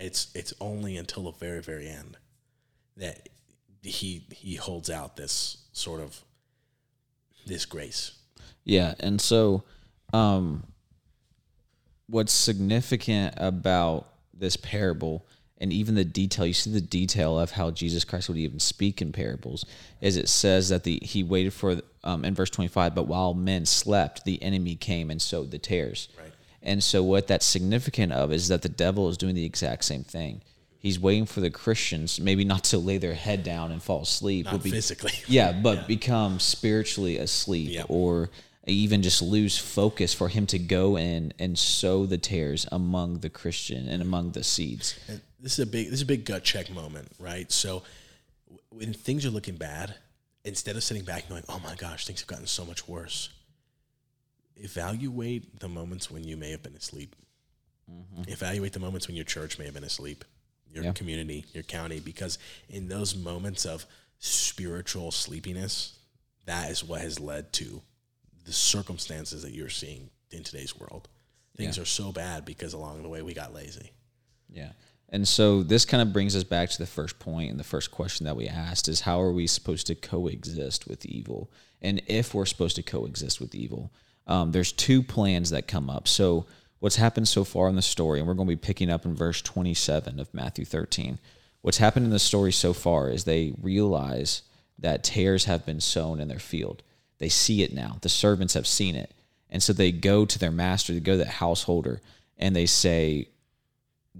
it's 0.00 0.28
it's 0.34 0.52
only 0.60 0.96
until 0.96 1.24
the 1.24 1.32
very 1.32 1.62
very 1.62 1.88
end 1.88 2.16
that 2.96 3.28
he 3.82 4.26
he 4.30 4.56
holds 4.56 4.90
out 4.90 5.16
this 5.16 5.58
sort 5.72 6.00
of 6.00 6.24
this 7.46 7.64
grace 7.64 8.12
Yeah, 8.64 8.94
and 9.00 9.20
so 9.20 9.64
um 10.12 10.64
what's 12.08 12.32
significant 12.32 13.34
about 13.36 14.06
this 14.32 14.56
parable 14.56 15.26
and 15.58 15.72
even 15.72 15.94
the 15.94 16.04
detail 16.04 16.46
you 16.46 16.52
see 16.52 16.70
the 16.70 16.80
detail 16.80 17.38
of 17.38 17.52
how 17.52 17.70
Jesus 17.70 18.04
Christ 18.04 18.28
would 18.28 18.38
even 18.38 18.60
speak 18.60 19.00
in 19.00 19.12
parables 19.12 19.64
is 20.00 20.16
it 20.16 20.28
says 20.28 20.68
that 20.68 20.84
the 20.84 21.00
he 21.02 21.22
waited 21.22 21.52
for 21.52 21.80
um, 22.04 22.24
in 22.24 22.34
verse 22.34 22.50
25 22.50 22.94
but 22.94 23.06
while 23.06 23.34
men 23.34 23.66
slept 23.66 24.24
the 24.24 24.42
enemy 24.42 24.76
came 24.76 25.10
and 25.10 25.20
sowed 25.20 25.50
the 25.50 25.58
tares. 25.58 26.08
Right. 26.18 26.32
And 26.62 26.82
so 26.82 27.02
what 27.02 27.28
that's 27.28 27.46
significant 27.46 28.12
of 28.12 28.32
is 28.32 28.48
that 28.48 28.62
the 28.62 28.68
devil 28.68 29.08
is 29.08 29.16
doing 29.16 29.34
the 29.34 29.44
exact 29.44 29.84
same 29.84 30.02
thing. 30.02 30.42
He's 30.86 31.00
waiting 31.00 31.26
for 31.26 31.40
the 31.40 31.50
Christians 31.50 32.20
maybe 32.20 32.44
not 32.44 32.62
to 32.64 32.78
lay 32.78 32.98
their 32.98 33.14
head 33.14 33.42
down 33.42 33.72
and 33.72 33.82
fall 33.82 34.02
asleep 34.02 34.46
not 34.46 34.62
be- 34.62 34.70
physically 34.70 35.12
yeah, 35.26 35.50
but 35.52 35.88
become 35.88 36.38
spiritually 36.38 37.18
asleep 37.18 37.70
Yeah. 37.72 37.82
or 37.88 38.30
even 38.68 39.02
just 39.02 39.20
lose 39.22 39.58
focus 39.58 40.14
for 40.14 40.28
him 40.28 40.46
to 40.46 40.58
go 40.58 40.96
in 40.96 41.32
and 41.38 41.58
sow 41.58 42.06
the 42.06 42.18
tares 42.18 42.66
among 42.70 43.18
the 43.20 43.30
Christian 43.30 43.88
and 43.88 44.00
among 44.02 44.32
the 44.32 44.42
seeds. 44.44 44.98
And 45.08 45.20
this 45.40 45.58
is 45.58 45.60
a 45.60 45.66
big 45.66 45.86
this 45.86 45.94
is 45.94 46.02
a 46.02 46.06
big 46.06 46.24
gut 46.24 46.44
check 46.44 46.70
moment, 46.70 47.08
right? 47.18 47.50
So 47.50 47.82
when 48.70 48.92
things 48.92 49.26
are 49.26 49.30
looking 49.30 49.56
bad, 49.56 49.94
instead 50.44 50.76
of 50.76 50.82
sitting 50.84 51.04
back 51.04 51.22
and 51.22 51.30
going, 51.30 51.44
"Oh 51.48 51.60
my 51.64 51.74
gosh, 51.74 52.06
things 52.06 52.20
have 52.20 52.28
gotten 52.28 52.46
so 52.46 52.64
much 52.64 52.86
worse," 52.88 53.30
evaluate 54.56 55.60
the 55.60 55.68
moments 55.68 56.10
when 56.10 56.24
you 56.24 56.36
may 56.36 56.50
have 56.50 56.62
been 56.62 56.76
asleep. 56.76 57.14
Mm-hmm. 57.90 58.30
Evaluate 58.30 58.72
the 58.72 58.80
moments 58.80 59.06
when 59.06 59.16
your 59.16 59.24
church 59.24 59.58
may 59.58 59.64
have 59.64 59.74
been 59.74 59.84
asleep, 59.84 60.24
your 60.76 60.84
Yeah. 60.84 60.92
community, 60.92 61.44
your 61.54 61.64
county, 61.64 61.98
because 61.98 62.38
in 62.68 62.88
those 62.88 63.16
moments 63.16 63.64
of 63.64 63.86
spiritual 64.18 65.10
sleepiness, 65.10 65.94
that 66.44 66.70
is 66.70 66.84
what 66.84 67.00
has 67.00 67.18
led 67.18 67.52
to 67.54 67.82
the 68.44 68.52
circumstances 68.52 69.42
that 69.42 69.52
you're 69.52 69.68
seeing 69.70 70.10
in 70.30 70.44
today's 70.44 70.76
world. 70.78 71.08
Things 71.56 71.76
Yeah. 71.76 71.82
are 71.82 71.86
so 71.86 72.12
bad 72.12 72.44
because 72.44 72.72
along 72.74 73.02
the 73.02 73.08
way 73.08 73.22
we 73.22 73.34
got 73.34 73.52
lazy. 73.54 73.90
Yeah. 74.48 74.72
And 75.08 75.26
so 75.26 75.62
this 75.62 75.84
kind 75.84 76.02
of 76.02 76.12
brings 76.12 76.36
us 76.36 76.44
back 76.44 76.68
to 76.70 76.78
the 76.78 76.86
first 76.86 77.18
point 77.18 77.50
and 77.50 77.58
the 77.58 77.64
first 77.64 77.90
question 77.90 78.24
that 78.26 78.36
we 78.36 78.48
asked 78.48 78.88
is 78.88 79.00
how 79.00 79.20
are 79.20 79.32
we 79.32 79.46
supposed 79.46 79.86
to 79.86 79.94
coexist 79.94 80.86
with 80.86 81.06
evil? 81.06 81.50
And 81.80 82.02
if 82.06 82.34
we're 82.34 82.46
supposed 82.46 82.76
to 82.76 82.82
coexist 82.82 83.40
with 83.40 83.54
evil, 83.54 83.92
um, 84.26 84.52
there's 84.52 84.72
two 84.72 85.02
plans 85.02 85.50
that 85.50 85.68
come 85.68 85.88
up. 85.88 86.08
So 86.08 86.46
what's 86.80 86.96
happened 86.96 87.28
so 87.28 87.44
far 87.44 87.68
in 87.68 87.76
the 87.76 87.82
story, 87.82 88.18
and 88.18 88.28
we're 88.28 88.34
going 88.34 88.48
to 88.48 88.56
be 88.56 88.60
picking 88.60 88.90
up 88.90 89.04
in 89.04 89.14
verse 89.14 89.42
27 89.42 90.20
of 90.20 90.32
Matthew 90.34 90.64
13. 90.64 91.18
What's 91.62 91.78
happened 91.78 92.06
in 92.06 92.12
the 92.12 92.18
story 92.18 92.52
so 92.52 92.72
far 92.72 93.10
is 93.10 93.24
they 93.24 93.54
realize 93.60 94.42
that 94.78 95.02
tares 95.02 95.46
have 95.46 95.64
been 95.64 95.80
sown 95.80 96.20
in 96.20 96.28
their 96.28 96.38
field. 96.38 96.82
They 97.18 97.28
see 97.28 97.62
it 97.62 97.72
now. 97.72 97.98
The 98.02 98.08
servants 98.08 98.54
have 98.54 98.66
seen 98.66 98.94
it. 98.94 99.14
And 99.50 99.62
so 99.62 99.72
they 99.72 99.92
go 99.92 100.26
to 100.26 100.38
their 100.38 100.50
master, 100.50 100.92
they 100.92 101.00
go 101.00 101.12
to 101.12 101.24
the 101.24 101.30
householder, 101.30 102.00
and 102.36 102.54
they 102.54 102.66
say, 102.66 103.28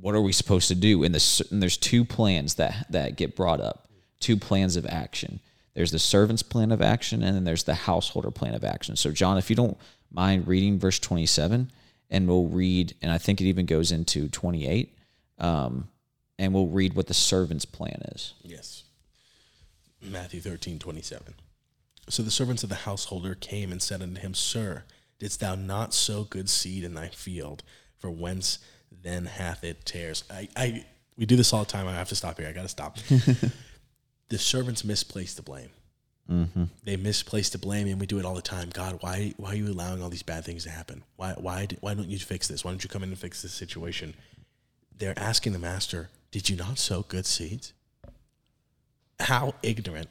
what 0.01 0.15
are 0.15 0.21
we 0.21 0.33
supposed 0.33 0.69
to 0.69 0.75
do? 0.75 1.03
And, 1.05 1.15
the, 1.15 1.47
and 1.51 1.63
there's 1.63 1.77
two 1.77 2.05
plans 2.05 2.55
that 2.55 2.87
that 2.91 3.17
get 3.17 3.37
brought 3.37 3.61
up, 3.61 3.89
two 4.21 4.37
plans 4.37 4.77
of 4.77 4.87
action. 4.87 5.41
There's 5.75 5.91
the 5.91 5.99
servant's 5.99 6.43
plan 6.43 6.73
of 6.73 6.81
action, 6.81 7.23
and 7.23 7.37
then 7.37 7.45
there's 7.45 7.65
the 7.65 7.75
householder 7.75 8.31
plan 8.31 8.55
of 8.55 8.65
action. 8.65 8.97
So, 8.97 9.11
John, 9.11 9.37
if 9.37 9.51
you 9.51 9.57
don't 9.57 9.77
mind 10.11 10.47
reading 10.47 10.79
verse 10.79 10.99
27, 10.99 11.71
and 12.11 12.29
we'll 12.29 12.47
read, 12.47 12.95
and 13.03 13.11
I 13.11 13.19
think 13.19 13.41
it 13.41 13.45
even 13.45 13.67
goes 13.67 13.93
into 13.93 14.29
28, 14.29 14.97
um, 15.39 15.89
and 16.39 16.55
we'll 16.55 16.69
read 16.69 16.95
what 16.95 17.07
the 17.07 17.15
servant's 17.15 17.65
plan 17.65 18.03
is. 18.15 18.35
Yes. 18.43 18.85
Matthew 20.03 20.41
thirteen 20.41 20.79
twenty 20.79 21.03
seven. 21.03 21.35
So 22.09 22.23
the 22.23 22.31
servants 22.31 22.63
of 22.63 22.69
the 22.69 22.77
householder 22.77 23.35
came 23.35 23.73
and 23.73 23.83
said 23.83 24.03
unto 24.03 24.21
him, 24.21 24.35
Sir, 24.35 24.85
didst 25.19 25.41
thou 25.41 25.55
not 25.55 25.93
sow 25.93 26.25
good 26.25 26.49
seed 26.49 26.85
in 26.85 26.95
thy 26.95 27.09
field? 27.09 27.63
For 27.99 28.11
whence 28.11 28.59
then 29.03 29.25
hath 29.25 29.65
it 29.65 29.85
tares? 29.85 30.23
I, 30.31 30.49
I 30.55 30.85
we 31.17 31.27
do 31.27 31.37
this 31.37 31.53
all 31.53 31.61
the 31.61 31.71
time. 31.71 31.89
I 31.89 31.95
have 31.95 32.11
to 32.11 32.15
stop 32.15 32.39
here. 32.39 32.49
I 32.49 32.53
gotta 32.53 32.69
stop. 32.69 32.99
the 34.29 34.39
servants 34.39 34.85
misplaced 34.85 35.37
the 35.37 35.43
blame. 35.43 35.71
Mm-hmm. 36.31 36.65
They 36.85 36.97
misplace 36.97 37.51
the 37.51 37.59
blame, 37.59 37.87
and 37.87 38.01
we 38.01 38.07
do 38.07 38.19
it 38.19 38.25
all 38.25 38.35
the 38.35 38.43
time. 38.43 38.71
God, 38.73 38.99
why 39.01 39.35
why 39.37 39.53
are 39.53 39.55
you 39.55 39.69
allowing 39.69 40.03
all 40.03 40.09
these 40.09 40.23
bad 40.25 40.45
things 40.45 40.65
to 40.65 40.71
happen? 40.71 41.05
Why 41.17 41.35
why 41.39 41.69
why 41.81 41.95
don't 41.95 42.09
you 42.09 42.19
fix 42.19 42.49
this? 42.49 42.65
Why 42.65 42.73
don't 42.73 42.83
you 42.83 42.91
come 42.91 43.03
in 43.03 43.11
and 43.11 43.19
fix 43.19 43.43
this 43.43 43.53
situation? 43.53 44.15
They're 44.97 45.19
asking 45.19 45.53
the 45.53 45.59
master, 45.61 46.09
"Did 46.33 46.49
you 46.49 46.57
not 46.57 46.79
sow 46.79 47.03
good 47.03 47.27
seeds?" 47.27 47.73
How 49.21 49.55
ignorant, 49.63 50.09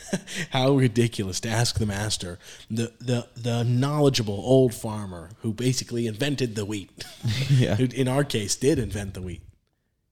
how 0.50 0.76
ridiculous 0.76 1.40
to 1.40 1.48
ask 1.48 1.78
the 1.78 1.86
master, 1.86 2.38
the 2.70 2.92
the 3.00 3.26
the 3.34 3.64
knowledgeable 3.64 4.34
old 4.44 4.74
farmer 4.74 5.30
who 5.40 5.52
basically 5.52 6.06
invented 6.06 6.54
the 6.56 6.64
wheat. 6.64 6.90
Yeah. 7.50 7.76
who 7.76 7.84
in 7.84 8.06
our 8.08 8.24
case 8.24 8.54
did 8.56 8.78
invent 8.78 9.14
the 9.14 9.22
wheat. 9.22 9.42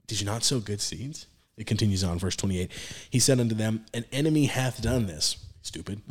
Did 0.07 0.21
you 0.21 0.27
not 0.27 0.45
sow 0.45 0.61
good 0.61 0.81
seeds? 0.81 1.27
It 1.57 1.67
continues 1.67 2.03
on, 2.03 2.19
verse 2.19 2.37
28. 2.37 2.71
He 3.11 3.19
said 3.19 3.39
unto 3.39 3.55
them, 3.55 3.85
An 3.93 4.05
enemy 4.13 4.47
hath 4.47 4.81
done 4.83 5.07
this. 5.07 5.37
Stupid. 5.63 6.03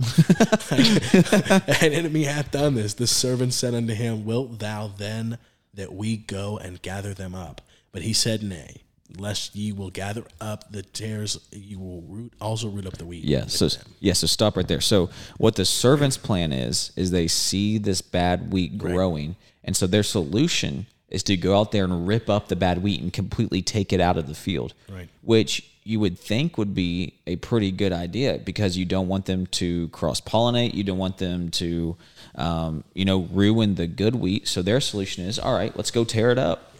An 0.72 1.92
enemy 1.92 2.24
hath 2.24 2.52
done 2.52 2.76
this. 2.76 2.94
The 2.94 3.08
servant 3.08 3.54
said 3.54 3.74
unto 3.74 3.94
him, 3.94 4.26
Wilt 4.26 4.60
thou 4.60 4.88
then 4.88 5.38
that 5.74 5.94
we 5.94 6.18
go 6.18 6.58
and 6.58 6.82
gather 6.82 7.14
them 7.14 7.36
up? 7.36 7.62
But 7.92 8.04
he 8.04 8.14
said, 8.14 8.44
Nay, 8.44 8.84
lest 9.18 9.56
ye 9.56 9.72
will 9.72 9.90
gather 9.90 10.24
up 10.40 10.72
the 10.72 10.82
tares, 10.82 11.40
you 11.52 11.80
will 11.80 12.02
root 12.04 12.34
also 12.40 12.70
root 12.70 12.86
up 12.86 12.98
the 12.98 13.06
wheat. 13.06 13.24
Yeah. 13.24 13.48
So 13.48 13.68
them. 13.68 13.88
yeah. 14.00 14.14
So 14.14 14.28
stop 14.28 14.56
right 14.56 14.68
there. 14.68 14.82
So 14.82 15.10
what 15.38 15.56
the 15.56 15.66
servant's 15.66 16.18
plan 16.18 16.54
is 16.54 16.92
is 16.96 17.12
they 17.12 17.28
see 17.28 17.78
this 17.78 18.02
bad 18.02 18.52
wheat 18.52 18.78
growing, 18.78 19.36
and 19.64 19.76
so 19.76 19.88
their 19.88 20.04
solution 20.04 20.88
is 21.10 21.24
to 21.24 21.36
go 21.36 21.60
out 21.60 21.74
there 21.74 21.84
and 21.84 22.08
rip 22.08 22.30
up 22.30 22.48
the 22.48 22.56
bad 22.56 22.82
wheat 22.82 23.02
and 23.02 23.12
completely 23.12 23.62
take 23.62 23.92
it 23.92 24.00
out 24.00 24.18
of 24.18 24.28
the 24.28 24.34
field. 24.34 24.74
Right. 24.90 25.10
Which 25.22 25.70
you 25.84 26.00
would 26.00 26.18
think 26.18 26.58
would 26.58 26.76
be 26.76 27.16
a 27.26 27.36
pretty 27.38 27.72
good 27.72 27.92
idea 27.92 28.38
because 28.38 28.78
you 28.78 28.86
don't 28.86 29.08
want 29.08 29.26
them 29.26 29.48
to 29.48 29.88
cross 29.90 30.22
pollinate. 30.22 30.74
You 30.74 30.84
don't 30.84 30.98
want 30.98 31.18
them 31.18 31.50
to, 31.52 31.98
um, 32.36 32.84
you 32.94 33.06
know, 33.06 33.22
ruin 33.32 33.76
the 33.76 33.88
good 33.88 34.16
wheat. 34.16 34.48
So 34.48 34.62
their 34.62 34.80
solution 34.80 35.26
is, 35.26 35.40
all 35.40 35.54
right, 35.54 35.76
let's 35.76 35.92
go 35.92 36.04
tear 36.04 36.32
it 36.32 36.38
up. 36.38 36.74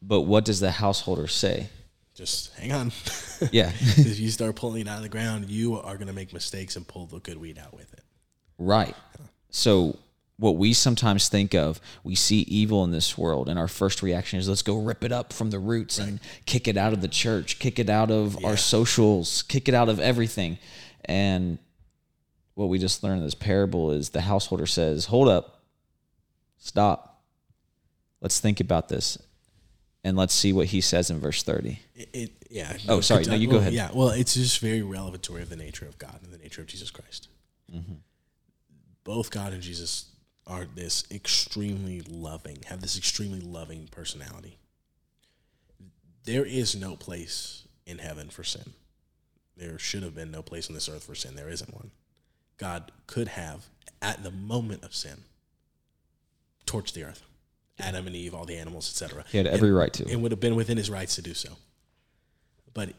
But 0.00 0.22
what 0.22 0.44
does 0.44 0.58
the 0.58 0.72
householder 0.72 1.28
say? 1.28 1.68
just 2.14 2.54
hang 2.54 2.72
on. 2.72 2.92
Yeah. 3.50 3.72
if 3.80 4.20
you 4.20 4.30
start 4.30 4.54
pulling 4.54 4.82
it 4.82 4.88
out 4.88 4.98
of 4.98 5.02
the 5.02 5.08
ground, 5.08 5.50
you 5.50 5.76
are 5.76 5.96
going 5.96 6.06
to 6.06 6.12
make 6.12 6.32
mistakes 6.32 6.76
and 6.76 6.86
pull 6.86 7.06
the 7.06 7.18
good 7.18 7.38
wheat 7.38 7.58
out 7.58 7.74
with 7.74 7.92
it. 7.92 8.04
Right. 8.56 8.94
So 9.50 9.98
what 10.42 10.56
we 10.56 10.72
sometimes 10.72 11.28
think 11.28 11.54
of, 11.54 11.80
we 12.02 12.16
see 12.16 12.40
evil 12.40 12.82
in 12.82 12.90
this 12.90 13.16
world, 13.16 13.48
and 13.48 13.60
our 13.60 13.68
first 13.68 14.02
reaction 14.02 14.40
is 14.40 14.48
let's 14.48 14.60
go 14.60 14.76
rip 14.76 15.04
it 15.04 15.12
up 15.12 15.32
from 15.32 15.50
the 15.50 15.58
roots 15.60 16.00
and 16.00 16.18
kick 16.46 16.66
it 16.66 16.76
out 16.76 16.92
of 16.92 17.00
the 17.00 17.06
church, 17.06 17.60
kick 17.60 17.78
it 17.78 17.88
out 17.88 18.10
of 18.10 18.44
our 18.44 18.56
socials, 18.56 19.42
kick 19.42 19.68
it 19.68 19.74
out 19.74 19.88
of 19.88 20.00
everything. 20.00 20.58
And 21.04 21.58
what 22.54 22.66
we 22.66 22.80
just 22.80 23.04
learned 23.04 23.18
in 23.18 23.24
this 23.24 23.36
parable 23.36 23.92
is 23.92 24.10
the 24.10 24.22
householder 24.22 24.66
says, 24.66 25.04
"Hold 25.06 25.28
up, 25.28 25.62
stop. 26.58 27.22
Let's 28.20 28.40
think 28.40 28.58
about 28.58 28.88
this, 28.88 29.16
and 30.02 30.16
let's 30.16 30.34
see 30.34 30.52
what 30.52 30.66
he 30.66 30.80
says 30.80 31.08
in 31.08 31.20
verse 31.20 31.44
thirty." 31.44 31.78
It, 31.94 32.08
it, 32.12 32.30
yeah. 32.50 32.76
Oh, 32.88 33.00
sorry. 33.00 33.24
No, 33.26 33.36
you 33.36 33.46
go 33.46 33.58
ahead. 33.58 33.74
Yeah. 33.74 33.90
Well, 33.94 34.08
it's 34.08 34.34
just 34.34 34.58
very 34.58 34.82
revelatory 34.82 35.42
of 35.42 35.50
the 35.50 35.56
nature 35.56 35.86
of 35.86 35.98
God 35.98 36.18
and 36.24 36.32
the 36.32 36.38
nature 36.38 36.62
of 36.62 36.66
Jesus 36.66 36.90
Christ. 36.90 37.28
Mm-hmm. 37.72 37.94
Both 39.04 39.30
God 39.30 39.52
and 39.52 39.62
Jesus 39.62 40.06
are 40.46 40.64
this 40.64 41.04
extremely 41.10 42.00
loving, 42.00 42.58
have 42.66 42.80
this 42.80 42.96
extremely 42.98 43.40
loving 43.40 43.88
personality. 43.90 44.58
There 46.24 46.44
is 46.44 46.74
no 46.74 46.96
place 46.96 47.66
in 47.86 47.98
heaven 47.98 48.28
for 48.30 48.44
sin. 48.44 48.72
There 49.56 49.78
should 49.78 50.02
have 50.02 50.14
been 50.14 50.30
no 50.30 50.42
place 50.42 50.68
on 50.68 50.74
this 50.74 50.88
earth 50.88 51.04
for 51.04 51.14
sin. 51.14 51.36
There 51.36 51.48
isn't 51.48 51.74
one. 51.74 51.90
God 52.58 52.90
could 53.06 53.28
have, 53.28 53.66
at 54.00 54.22
the 54.22 54.30
moment 54.30 54.84
of 54.84 54.94
sin, 54.94 55.24
torched 56.66 56.92
the 56.94 57.04
earth. 57.04 57.22
Adam 57.78 58.06
and 58.06 58.14
Eve, 58.14 58.34
all 58.34 58.44
the 58.44 58.56
animals, 58.56 58.88
etc. 58.88 59.24
He 59.30 59.38
had 59.38 59.46
every 59.46 59.68
And- 59.68 59.76
right 59.76 59.92
to. 59.94 60.08
and 60.08 60.22
would 60.22 60.30
have 60.30 60.40
been 60.40 60.54
within 60.54 60.76
his 60.76 60.90
rights 60.90 61.16
to 61.16 61.22
do 61.22 61.34
so. 61.34 61.56
But 62.74 62.94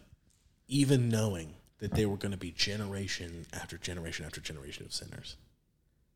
even 0.68 1.10
knowing 1.10 1.56
that 1.80 1.92
there 1.92 2.10
were 2.10 2.18
going 2.18 2.32
to 2.32 2.38
be 2.38 2.52
generation 2.52 3.46
after 3.54 3.78
generation 3.78 4.26
after 4.26 4.42
generation 4.42 4.86
of 4.86 4.94
sinners, 4.94 5.36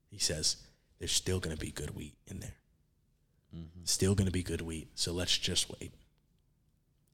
he 0.10 0.18
says 0.18 0.58
there's 1.00 1.12
still 1.12 1.40
going 1.40 1.56
to 1.56 1.60
be 1.60 1.72
good 1.72 1.96
wheat 1.96 2.16
in 2.28 2.40
there. 2.40 2.56
Still 3.86 4.16
going 4.16 4.26
to 4.26 4.32
be 4.32 4.44
good 4.44 4.62
wheat. 4.62 4.90
So 4.96 5.14
let's 5.14 5.38
just 5.38 5.70
wait. 5.80 5.94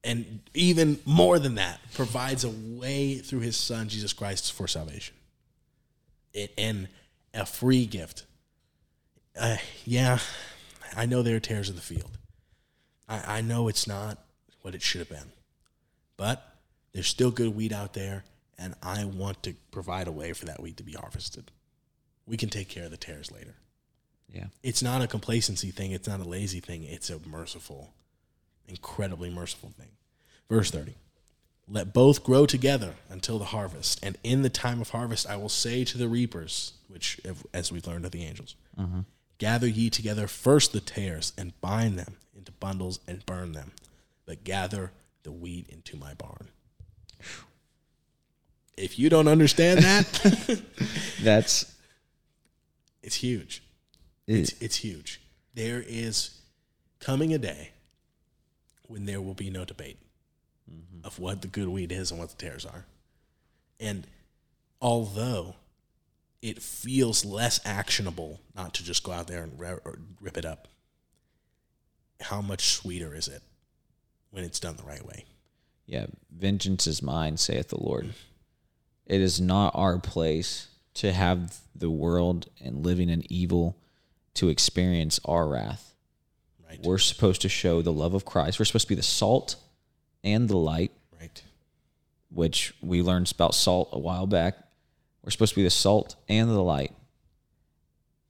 And 0.03 0.41
even 0.53 0.99
more 1.05 1.39
than 1.39 1.55
that, 1.55 1.79
provides 1.93 2.43
a 2.43 2.49
way 2.49 3.19
through 3.19 3.39
his 3.39 3.55
son, 3.55 3.87
Jesus 3.87 4.11
Christ, 4.11 4.51
for 4.51 4.67
salvation. 4.67 5.15
It, 6.33 6.53
and 6.57 6.89
a 7.33 7.45
free 7.45 7.85
gift. 7.85 8.25
Uh, 9.39 9.57
yeah, 9.85 10.19
I 10.95 11.05
know 11.05 11.21
there 11.21 11.37
are 11.37 11.39
tares 11.39 11.69
in 11.69 11.75
the 11.75 11.81
field. 11.81 12.17
I, 13.07 13.37
I 13.37 13.41
know 13.41 13.67
it's 13.67 13.87
not 13.87 14.17
what 14.61 14.75
it 14.75 14.81
should 14.81 14.99
have 14.99 15.09
been, 15.09 15.31
but 16.17 16.55
there's 16.93 17.07
still 17.07 17.31
good 17.31 17.55
wheat 17.55 17.71
out 17.71 17.93
there, 17.93 18.23
and 18.57 18.75
I 18.83 19.05
want 19.05 19.43
to 19.43 19.53
provide 19.71 20.07
a 20.07 20.11
way 20.11 20.33
for 20.33 20.45
that 20.45 20.61
wheat 20.61 20.77
to 20.77 20.83
be 20.83 20.93
harvested. 20.93 21.51
We 22.25 22.37
can 22.37 22.49
take 22.49 22.69
care 22.69 22.85
of 22.85 22.91
the 22.91 22.97
tares 22.97 23.31
later. 23.31 23.55
Yeah. 24.33 24.45
It's 24.63 24.81
not 24.81 25.01
a 25.01 25.07
complacency 25.07 25.71
thing, 25.71 25.91
it's 25.91 26.07
not 26.07 26.19
a 26.19 26.23
lazy 26.27 26.59
thing, 26.59 26.83
it's 26.83 27.09
a 27.09 27.19
merciful, 27.19 27.93
incredibly 28.67 29.29
merciful 29.29 29.71
thing. 29.77 29.89
Verse 30.49 30.71
30 30.71 30.95
Let 31.67 31.93
both 31.93 32.23
grow 32.23 32.45
together 32.45 32.95
until 33.09 33.37
the 33.39 33.45
harvest, 33.45 34.03
and 34.03 34.17
in 34.23 34.41
the 34.41 34.49
time 34.49 34.81
of 34.81 34.89
harvest 34.89 35.29
I 35.29 35.37
will 35.37 35.49
say 35.49 35.83
to 35.85 35.97
the 35.97 36.09
reapers, 36.09 36.73
which, 36.87 37.21
as 37.53 37.71
we've 37.71 37.87
learned 37.87 38.05
of 38.05 38.11
the 38.11 38.25
angels, 38.25 38.55
mm-hmm. 38.77 39.01
Gather 39.39 39.67
ye 39.67 39.89
together 39.89 40.27
first 40.27 40.71
the 40.71 40.79
tares 40.79 41.33
and 41.37 41.59
bind 41.59 41.97
them 41.99 42.15
into 42.33 42.51
bundles 42.53 42.99
and 43.07 43.25
burn 43.25 43.51
them, 43.51 43.71
but 44.25 44.43
gather 44.43 44.91
the 45.23 45.31
wheat 45.31 45.67
into 45.69 45.97
my 45.97 46.13
barn. 46.13 46.49
If 48.77 48.97
you 48.97 49.09
don't 49.09 49.27
understand 49.27 49.81
that, 49.81 50.61
That's 51.21 51.75
it's 53.03 53.15
huge. 53.15 53.62
It, 54.27 54.33
It's, 54.39 54.61
it's 54.61 54.75
huge. 54.77 55.21
There 55.53 55.83
is 55.85 56.41
coming 56.99 57.33
a 57.33 57.37
day 57.37 57.71
when 58.87 59.05
there 59.05 59.21
will 59.21 59.33
be 59.33 59.49
no 59.49 59.65
debate 59.65 59.97
mm-hmm. 60.69 61.05
of 61.05 61.19
what 61.19 61.41
the 61.41 61.47
good 61.47 61.67
wheat 61.67 61.91
is 61.91 62.11
and 62.11 62.19
what 62.19 62.29
the 62.29 62.35
tares 62.35 62.65
are. 62.65 62.85
And 63.79 64.07
although 64.81 65.55
it 66.41 66.61
feels 66.61 67.23
less 67.23 67.59
actionable 67.65 68.41
not 68.55 68.73
to 68.75 68.83
just 68.83 69.03
go 69.03 69.11
out 69.11 69.27
there 69.27 69.43
and 69.43 69.59
rip 70.19 70.37
it 70.37 70.45
up, 70.45 70.67
how 72.21 72.41
much 72.41 72.65
sweeter 72.65 73.15
is 73.15 73.27
it 73.27 73.41
when 74.29 74.43
it's 74.43 74.59
done 74.59 74.75
the 74.75 74.83
right 74.83 75.05
way? 75.05 75.25
Yeah, 75.85 76.05
vengeance 76.31 76.87
is 76.87 77.01
mine, 77.01 77.37
saith 77.37 77.69
the 77.69 77.81
Lord. 77.81 78.13
It 79.05 79.19
is 79.19 79.41
not 79.41 79.73
our 79.75 79.99
place 79.99 80.67
to 80.95 81.11
have 81.11 81.57
the 81.75 81.89
world 81.89 82.47
and 82.63 82.85
living 82.85 83.09
in 83.09 83.23
evil 83.31 83.77
to 84.35 84.49
experience 84.49 85.19
our 85.25 85.47
wrath. 85.47 85.93
Right. 86.67 86.79
We're 86.83 86.97
supposed 86.97 87.41
to 87.41 87.49
show 87.49 87.81
the 87.81 87.93
love 87.93 88.13
of 88.13 88.25
Christ. 88.25 88.59
We're 88.59 88.65
supposed 88.65 88.87
to 88.87 88.89
be 88.89 88.95
the 88.95 89.03
salt 89.03 89.55
and 90.23 90.47
the 90.49 90.57
light, 90.57 90.91
right. 91.19 91.41
which 92.31 92.73
we 92.81 93.01
learned 93.01 93.31
about 93.31 93.53
salt 93.53 93.89
a 93.91 93.99
while 93.99 94.27
back. 94.27 94.57
We're 95.23 95.31
supposed 95.31 95.53
to 95.53 95.59
be 95.59 95.63
the 95.63 95.69
salt 95.69 96.15
and 96.27 96.49
the 96.49 96.61
light. 96.61 96.93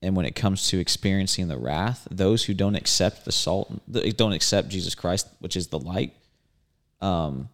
And 0.02 0.18
when 0.18 0.26
it 0.26 0.36
comes 0.36 0.68
to 0.68 0.80
experiencing 0.80 1.48
the 1.48 1.58
wrath, 1.58 2.08
those 2.12 2.44
who 2.44 2.54
don't 2.54 2.76
accept 2.76 3.24
the 3.24 3.32
salt, 3.32 3.72
don't 3.90 4.34
accept 4.34 4.68
Jesus 4.68 4.96
Christ, 4.96 5.28
which 5.40 5.56
is 5.56 5.68
the 5.68 5.80
light, 5.80 6.14
um, 7.00 7.48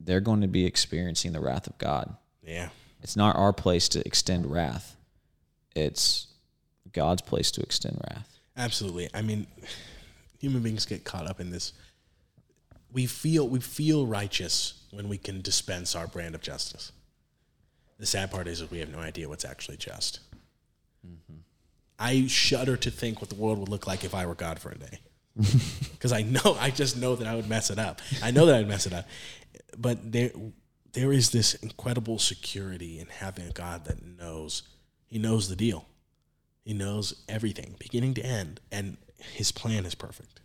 they're 0.00 0.20
going 0.20 0.40
to 0.40 0.48
be 0.48 0.64
experiencing 0.64 1.32
the 1.32 1.40
wrath 1.40 1.66
of 1.66 1.76
God. 1.76 2.16
Yeah. 2.42 2.70
It's 3.02 3.16
not 3.16 3.36
our 3.36 3.52
place 3.52 3.88
to 3.90 4.06
extend 4.06 4.50
wrath. 4.50 4.96
It's 5.76 6.28
God's 6.94 7.22
place 7.22 7.50
to 7.52 7.62
extend 7.62 8.00
wrath. 8.08 8.38
Absolutely. 8.56 9.08
I 9.12 9.22
mean, 9.22 9.46
human 10.38 10.62
beings 10.62 10.86
get 10.86 11.04
caught 11.04 11.26
up 11.26 11.40
in 11.40 11.50
this. 11.50 11.72
We 12.92 13.06
feel 13.06 13.48
we 13.48 13.60
feel 13.60 14.06
righteous 14.06 14.84
when 14.92 15.08
we 15.08 15.18
can 15.18 15.40
dispense 15.40 15.94
our 15.94 16.06
brand 16.06 16.34
of 16.34 16.40
justice. 16.40 16.92
The 17.98 18.06
sad 18.06 18.30
part 18.30 18.46
is 18.46 18.60
that 18.60 18.70
we 18.70 18.78
have 18.78 18.90
no 18.90 19.00
idea 19.00 19.28
what's 19.28 19.44
actually 19.44 19.76
just. 19.76 20.20
Mm-hmm. 21.06 21.38
I 21.98 22.26
shudder 22.26 22.76
to 22.76 22.90
think 22.90 23.20
what 23.20 23.30
the 23.30 23.36
world 23.36 23.58
would 23.58 23.68
look 23.68 23.86
like 23.86 24.04
if 24.04 24.14
I 24.14 24.26
were 24.26 24.34
God 24.34 24.58
for 24.58 24.70
a 24.70 24.78
day. 24.78 24.98
Because 25.92 26.12
I 26.12 26.20
know, 26.20 26.54
I 26.60 26.70
just 26.70 26.98
know 26.98 27.16
that 27.16 27.26
I 27.26 27.34
would 27.34 27.48
mess 27.48 27.70
it 27.70 27.78
up. 27.78 28.02
I 28.22 28.30
know 28.30 28.44
that 28.44 28.56
I'd 28.56 28.68
mess 28.68 28.86
it 28.86 28.92
up. 28.92 29.08
But 29.78 30.12
there, 30.12 30.30
there 30.92 31.14
is 31.14 31.30
this 31.30 31.54
incredible 31.54 32.18
security 32.18 33.00
in 33.00 33.06
having 33.06 33.46
a 33.46 33.50
God 33.50 33.86
that 33.86 34.04
knows. 34.04 34.64
He 35.06 35.18
knows 35.18 35.48
the 35.48 35.56
deal. 35.56 35.86
He 36.64 36.72
knows 36.72 37.22
everything, 37.28 37.76
beginning 37.78 38.14
to 38.14 38.24
end, 38.24 38.60
and 38.72 38.96
his 39.18 39.52
plan 39.52 39.84
is 39.84 39.94
perfect. 39.94 40.40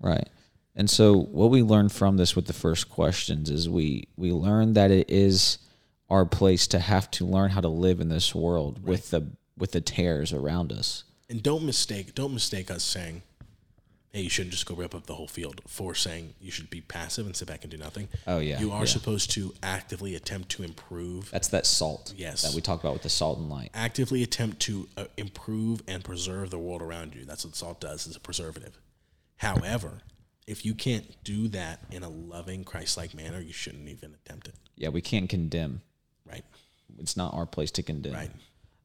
Right. 0.00 0.28
And 0.74 0.88
so 0.88 1.16
what 1.16 1.50
we 1.50 1.62
learned 1.62 1.92
from 1.92 2.16
this 2.16 2.34
with 2.34 2.46
the 2.46 2.52
first 2.52 2.88
questions 2.88 3.50
is 3.50 3.68
we 3.68 4.08
we 4.16 4.32
learned 4.32 4.74
that 4.76 4.90
it 4.90 5.10
is 5.10 5.58
our 6.08 6.24
place 6.24 6.66
to 6.68 6.78
have 6.78 7.10
to 7.12 7.24
learn 7.24 7.50
how 7.50 7.60
to 7.60 7.68
live 7.68 8.00
in 8.00 8.08
this 8.08 8.34
world 8.34 8.84
with 8.84 9.10
the 9.10 9.28
with 9.56 9.72
the 9.72 9.80
tares 9.80 10.32
around 10.32 10.72
us. 10.72 11.04
And 11.28 11.42
don't 11.42 11.64
mistake, 11.64 12.14
don't 12.14 12.34
mistake 12.34 12.70
us 12.70 12.82
saying, 12.82 13.22
"Hey, 14.12 14.22
you 14.22 14.28
shouldn't 14.28 14.52
just 14.52 14.66
go 14.66 14.74
rip 14.74 14.94
up 14.94 15.06
the 15.06 15.14
whole 15.14 15.28
field," 15.28 15.60
for 15.66 15.94
saying 15.94 16.34
you 16.40 16.50
should 16.50 16.70
be 16.70 16.80
passive 16.80 17.26
and 17.26 17.36
sit 17.36 17.48
back 17.48 17.62
and 17.62 17.70
do 17.70 17.76
nothing. 17.76 18.08
Oh, 18.26 18.38
yeah, 18.38 18.60
you 18.60 18.72
are 18.72 18.80
yeah. 18.80 18.86
supposed 18.86 19.30
to 19.32 19.54
actively 19.62 20.14
attempt 20.14 20.48
to 20.50 20.62
improve, 20.62 21.30
That's 21.30 21.48
that 21.48 21.66
salt. 21.66 22.12
Yes. 22.16 22.42
That 22.42 22.54
we 22.54 22.60
talked 22.60 22.82
about 22.82 22.94
with 22.94 23.02
the 23.02 23.08
salt 23.08 23.38
and 23.38 23.48
light. 23.48 23.70
actively 23.74 24.22
attempt 24.22 24.60
to 24.60 24.88
uh, 24.96 25.04
improve 25.16 25.82
and 25.86 26.02
preserve 26.04 26.50
the 26.50 26.58
world 26.58 26.82
around 26.82 27.14
you. 27.14 27.24
That's 27.24 27.44
what 27.44 27.54
salt 27.56 27.80
does; 27.80 28.06
is 28.06 28.16
a 28.16 28.20
preservative. 28.20 28.78
However, 29.36 30.02
if 30.46 30.64
you 30.66 30.74
can't 30.74 31.22
do 31.24 31.48
that 31.48 31.80
in 31.90 32.02
a 32.02 32.08
loving, 32.08 32.64
Christ-like 32.64 33.14
manner, 33.14 33.40
you 33.40 33.52
shouldn't 33.52 33.88
even 33.88 34.14
attempt 34.14 34.48
it. 34.48 34.54
Yeah, 34.76 34.88
we 34.88 35.00
can't 35.00 35.28
condemn. 35.28 35.82
Right? 36.26 36.44
It's 36.98 37.16
not 37.16 37.32
our 37.34 37.46
place 37.46 37.70
to 37.72 37.82
condemn. 37.82 38.14
Right. 38.14 38.30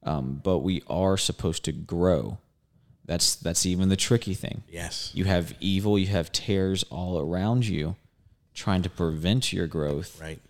Um, 0.02 0.40
but 0.42 0.58
we 0.58 0.82
are 0.86 1.16
supposed 1.16 1.64
to 1.64 1.72
grow. 1.72 2.38
That's 3.06 3.36
that's 3.36 3.64
even 3.64 3.88
the 3.88 3.96
tricky 3.96 4.34
thing. 4.34 4.62
Yes. 4.68 5.10
You 5.14 5.24
have 5.24 5.54
evil, 5.60 5.98
you 5.98 6.08
have 6.08 6.32
tares 6.32 6.82
all 6.90 7.18
around 7.20 7.66
you 7.66 7.96
trying 8.52 8.82
to 8.82 8.90
prevent 8.90 9.52
your 9.52 9.66
growth, 9.66 10.20
Right. 10.20 10.40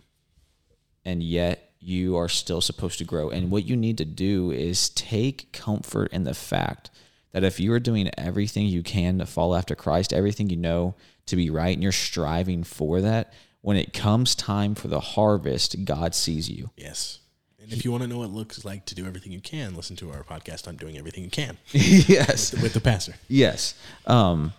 and 1.05 1.23
yet 1.23 1.73
you 1.81 2.17
are 2.17 2.29
still 2.29 2.61
supposed 2.61 2.99
to 2.99 3.05
grow. 3.05 3.31
And 3.31 3.51
what 3.51 3.65
you 3.67 3.77
need 3.77 3.99
to 3.99 4.05
do 4.05 4.51
is 4.51 4.89
take 4.91 5.53
comfort 5.53 6.13
in 6.13 6.25
the 6.25 6.35
fact 6.35 6.91
that 7.33 7.45
if 7.45 7.61
you 7.61 7.73
are 7.73 7.81
doing 7.81 8.11
everything 8.17 8.67
you 8.67 8.83
can 8.83 9.19
to 9.19 9.27
follow 9.27 9.55
after 9.57 9.75
Christ, 9.75 10.13
everything 10.13 10.49
you 10.49 10.57
know 10.57 10.95
to 11.27 11.37
be 11.37 11.51
right, 11.51 11.75
and 11.75 11.83
you're 11.83 11.93
striving 11.93 12.65
for 12.65 13.01
that, 13.03 13.33
when 13.61 13.77
it 13.77 13.93
comes 13.93 14.35
time 14.35 14.75
for 14.75 14.89
the 14.89 15.01
harvest, 15.01 15.85
God 15.85 16.15
sees 16.15 16.49
you. 16.49 16.71
Yes. 16.77 17.19
And 17.67 17.73
if 17.73 17.85
you 17.85 17.91
want 17.91 18.05
to 18.05 18.09
know 18.09 18.19
what 18.19 18.27
it 18.27 18.33
looks 18.33 18.65
like 18.65 18.85
to 18.87 18.95
do 18.95 19.07
everything 19.07 19.33
you 19.33 19.41
can, 19.41 19.75
listen 19.75 19.97
to 19.97 20.13
our 20.13 20.23
podcast 20.23 20.69
on 20.69 20.77
doing 20.77 20.97
everything 20.97 21.25
you 21.25 21.31
can 21.31 21.59
yes. 21.73 22.53
with 22.63 22.75
the 22.75 22.81
pastor. 22.81 23.15
Yes. 23.27 23.75
Um, 24.07 24.53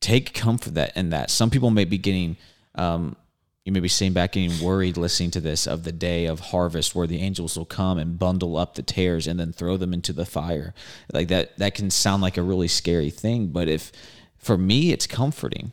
take 0.00 0.34
comfort 0.34 0.74
that 0.74 0.94
in 0.96 1.10
that. 1.10 1.30
Some 1.30 1.48
people 1.48 1.70
may 1.70 1.86
be 1.86 1.96
getting, 1.96 2.36
um, 2.74 3.16
you 3.64 3.72
may 3.72 3.80
be 3.80 3.88
sitting 3.88 4.12
back 4.12 4.32
getting 4.32 4.62
worried 4.62 4.98
listening 4.98 5.30
to 5.30 5.40
this 5.40 5.66
of 5.66 5.84
the 5.84 5.92
day 5.92 6.26
of 6.26 6.40
harvest 6.40 6.94
where 6.94 7.06
the 7.06 7.20
angels 7.20 7.56
will 7.56 7.64
come 7.64 7.96
and 7.96 8.18
bundle 8.18 8.58
up 8.58 8.74
the 8.74 8.82
tares 8.82 9.26
and 9.26 9.40
then 9.40 9.54
throw 9.54 9.78
them 9.78 9.94
into 9.94 10.12
the 10.12 10.26
fire. 10.26 10.74
Like 11.10 11.28
that, 11.28 11.56
that 11.56 11.74
can 11.74 11.90
sound 11.90 12.20
like 12.20 12.36
a 12.36 12.42
really 12.42 12.68
scary 12.68 13.08
thing. 13.08 13.46
But 13.46 13.66
if, 13.66 13.92
for 14.36 14.58
me, 14.58 14.92
it's 14.92 15.06
comforting. 15.06 15.72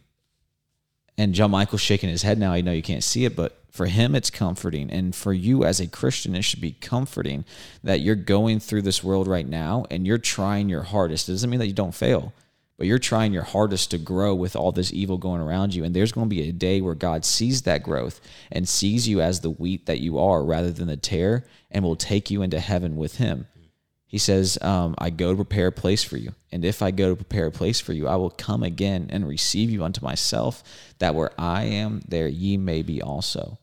And 1.17 1.33
John 1.33 1.51
Michael's 1.51 1.81
shaking 1.81 2.09
his 2.09 2.21
head 2.21 2.39
now. 2.39 2.53
I 2.53 2.61
know 2.61 2.71
you 2.71 2.81
can't 2.81 3.03
see 3.03 3.25
it, 3.25 3.35
but 3.35 3.60
For 3.71 3.85
him, 3.85 4.15
it's 4.15 4.29
comforting. 4.29 4.91
And 4.91 5.15
for 5.15 5.33
you 5.33 5.63
as 5.63 5.79
a 5.79 5.87
Christian, 5.87 6.35
it 6.35 6.41
should 6.41 6.59
be 6.59 6.73
comforting 6.73 7.45
that 7.83 8.01
you're 8.01 8.15
going 8.15 8.59
through 8.59 8.81
this 8.81 9.01
world 9.01 9.27
right 9.27 9.47
now 9.47 9.85
and 9.89 10.05
you're 10.05 10.17
trying 10.17 10.67
your 10.67 10.83
hardest. 10.83 11.29
It 11.29 11.31
doesn't 11.31 11.49
mean 11.49 11.61
that 11.61 11.67
you 11.67 11.73
don't 11.73 11.95
fail, 11.95 12.33
but 12.77 12.85
you're 12.85 12.99
trying 12.99 13.31
your 13.31 13.43
hardest 13.43 13.89
to 13.91 13.97
grow 13.97 14.35
with 14.35 14.57
all 14.57 14.73
this 14.73 14.91
evil 14.91 15.17
going 15.17 15.39
around 15.39 15.73
you. 15.73 15.85
And 15.85 15.95
there's 15.95 16.11
going 16.11 16.27
to 16.27 16.35
be 16.35 16.49
a 16.49 16.51
day 16.51 16.81
where 16.81 16.95
God 16.95 17.23
sees 17.23 17.61
that 17.61 17.81
growth 17.81 18.19
and 18.51 18.67
sees 18.67 19.07
you 19.07 19.21
as 19.21 19.39
the 19.39 19.49
wheat 19.49 19.85
that 19.85 20.01
you 20.01 20.19
are 20.19 20.43
rather 20.43 20.71
than 20.71 20.87
the 20.87 20.97
tare 20.97 21.45
and 21.71 21.85
will 21.85 21.95
take 21.95 22.29
you 22.29 22.41
into 22.41 22.59
heaven 22.59 22.97
with 22.97 23.15
him. 23.15 23.47
He 24.05 24.17
says, 24.17 24.57
um, 24.61 24.95
I 24.97 25.09
go 25.09 25.31
to 25.31 25.37
prepare 25.37 25.67
a 25.67 25.71
place 25.71 26.03
for 26.03 26.17
you. 26.17 26.35
And 26.51 26.65
if 26.65 26.81
I 26.81 26.91
go 26.91 27.11
to 27.11 27.15
prepare 27.15 27.45
a 27.45 27.51
place 27.51 27.79
for 27.79 27.93
you, 27.93 28.09
I 28.09 28.17
will 28.17 28.29
come 28.29 28.61
again 28.63 29.07
and 29.09 29.25
receive 29.25 29.69
you 29.69 29.85
unto 29.85 30.03
myself, 30.03 30.61
that 30.99 31.15
where 31.15 31.31
I 31.39 31.63
am, 31.63 32.01
there 32.05 32.27
ye 32.27 32.57
may 32.57 32.81
be 32.81 33.01
also. 33.01 33.57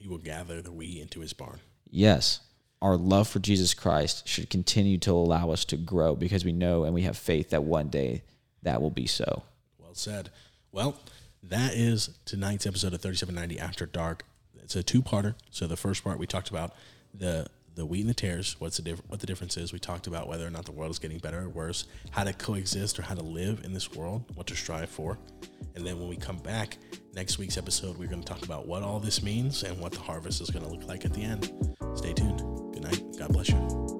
He 0.00 0.08
will 0.08 0.18
gather 0.18 0.62
the 0.62 0.72
wheat 0.72 1.00
into 1.00 1.20
his 1.20 1.34
barn. 1.34 1.60
Yes, 1.90 2.40
our 2.80 2.96
love 2.96 3.28
for 3.28 3.38
Jesus 3.38 3.74
Christ 3.74 4.26
should 4.26 4.48
continue 4.48 4.96
to 4.98 5.12
allow 5.12 5.50
us 5.50 5.66
to 5.66 5.76
grow 5.76 6.16
because 6.16 6.42
we 6.42 6.52
know 6.52 6.84
and 6.84 6.94
we 6.94 7.02
have 7.02 7.18
faith 7.18 7.50
that 7.50 7.64
one 7.64 7.88
day 7.88 8.22
that 8.62 8.80
will 8.80 8.90
be 8.90 9.06
so. 9.06 9.42
Well 9.78 9.94
said. 9.94 10.30
Well, 10.72 10.96
that 11.42 11.74
is 11.74 12.10
tonight's 12.24 12.66
episode 12.66 12.94
of 12.94 13.02
3790 13.02 13.60
After 13.60 13.84
Dark. 13.84 14.24
It's 14.62 14.74
a 14.74 14.82
two 14.82 15.02
parter. 15.02 15.34
So 15.50 15.66
the 15.66 15.76
first 15.76 16.02
part 16.02 16.18
we 16.18 16.26
talked 16.26 16.48
about 16.48 16.72
the 17.12 17.46
the 17.74 17.86
wheat 17.86 18.00
and 18.00 18.10
the 18.10 18.14
tares, 18.14 18.56
what's 18.58 18.78
the 18.78 18.82
diff- 18.82 19.02
what 19.06 19.20
the 19.20 19.26
difference 19.26 19.56
is. 19.56 19.72
We 19.72 19.78
talked 19.78 20.06
about 20.06 20.28
whether 20.28 20.46
or 20.46 20.50
not 20.50 20.64
the 20.64 20.72
world 20.72 20.90
is 20.90 20.98
getting 20.98 21.18
better 21.18 21.40
or 21.40 21.48
worse, 21.48 21.84
how 22.10 22.24
to 22.24 22.32
coexist 22.32 22.98
or 22.98 23.02
how 23.02 23.14
to 23.14 23.22
live 23.22 23.64
in 23.64 23.72
this 23.72 23.92
world, 23.92 24.24
what 24.34 24.46
to 24.48 24.56
strive 24.56 24.90
for. 24.90 25.18
And 25.74 25.86
then 25.86 25.98
when 25.98 26.08
we 26.08 26.16
come 26.16 26.38
back 26.38 26.78
next 27.14 27.38
week's 27.38 27.56
episode, 27.56 27.96
we're 27.98 28.08
going 28.08 28.22
to 28.22 28.26
talk 28.26 28.44
about 28.44 28.66
what 28.66 28.82
all 28.82 29.00
this 29.00 29.22
means 29.22 29.62
and 29.62 29.78
what 29.78 29.92
the 29.92 30.00
harvest 30.00 30.40
is 30.40 30.50
going 30.50 30.64
to 30.64 30.70
look 30.70 30.86
like 30.86 31.04
at 31.04 31.12
the 31.12 31.22
end. 31.22 31.52
Stay 31.94 32.12
tuned. 32.12 32.38
Good 32.72 32.82
night. 32.82 33.02
God 33.18 33.32
bless 33.32 33.48
you. 33.48 33.99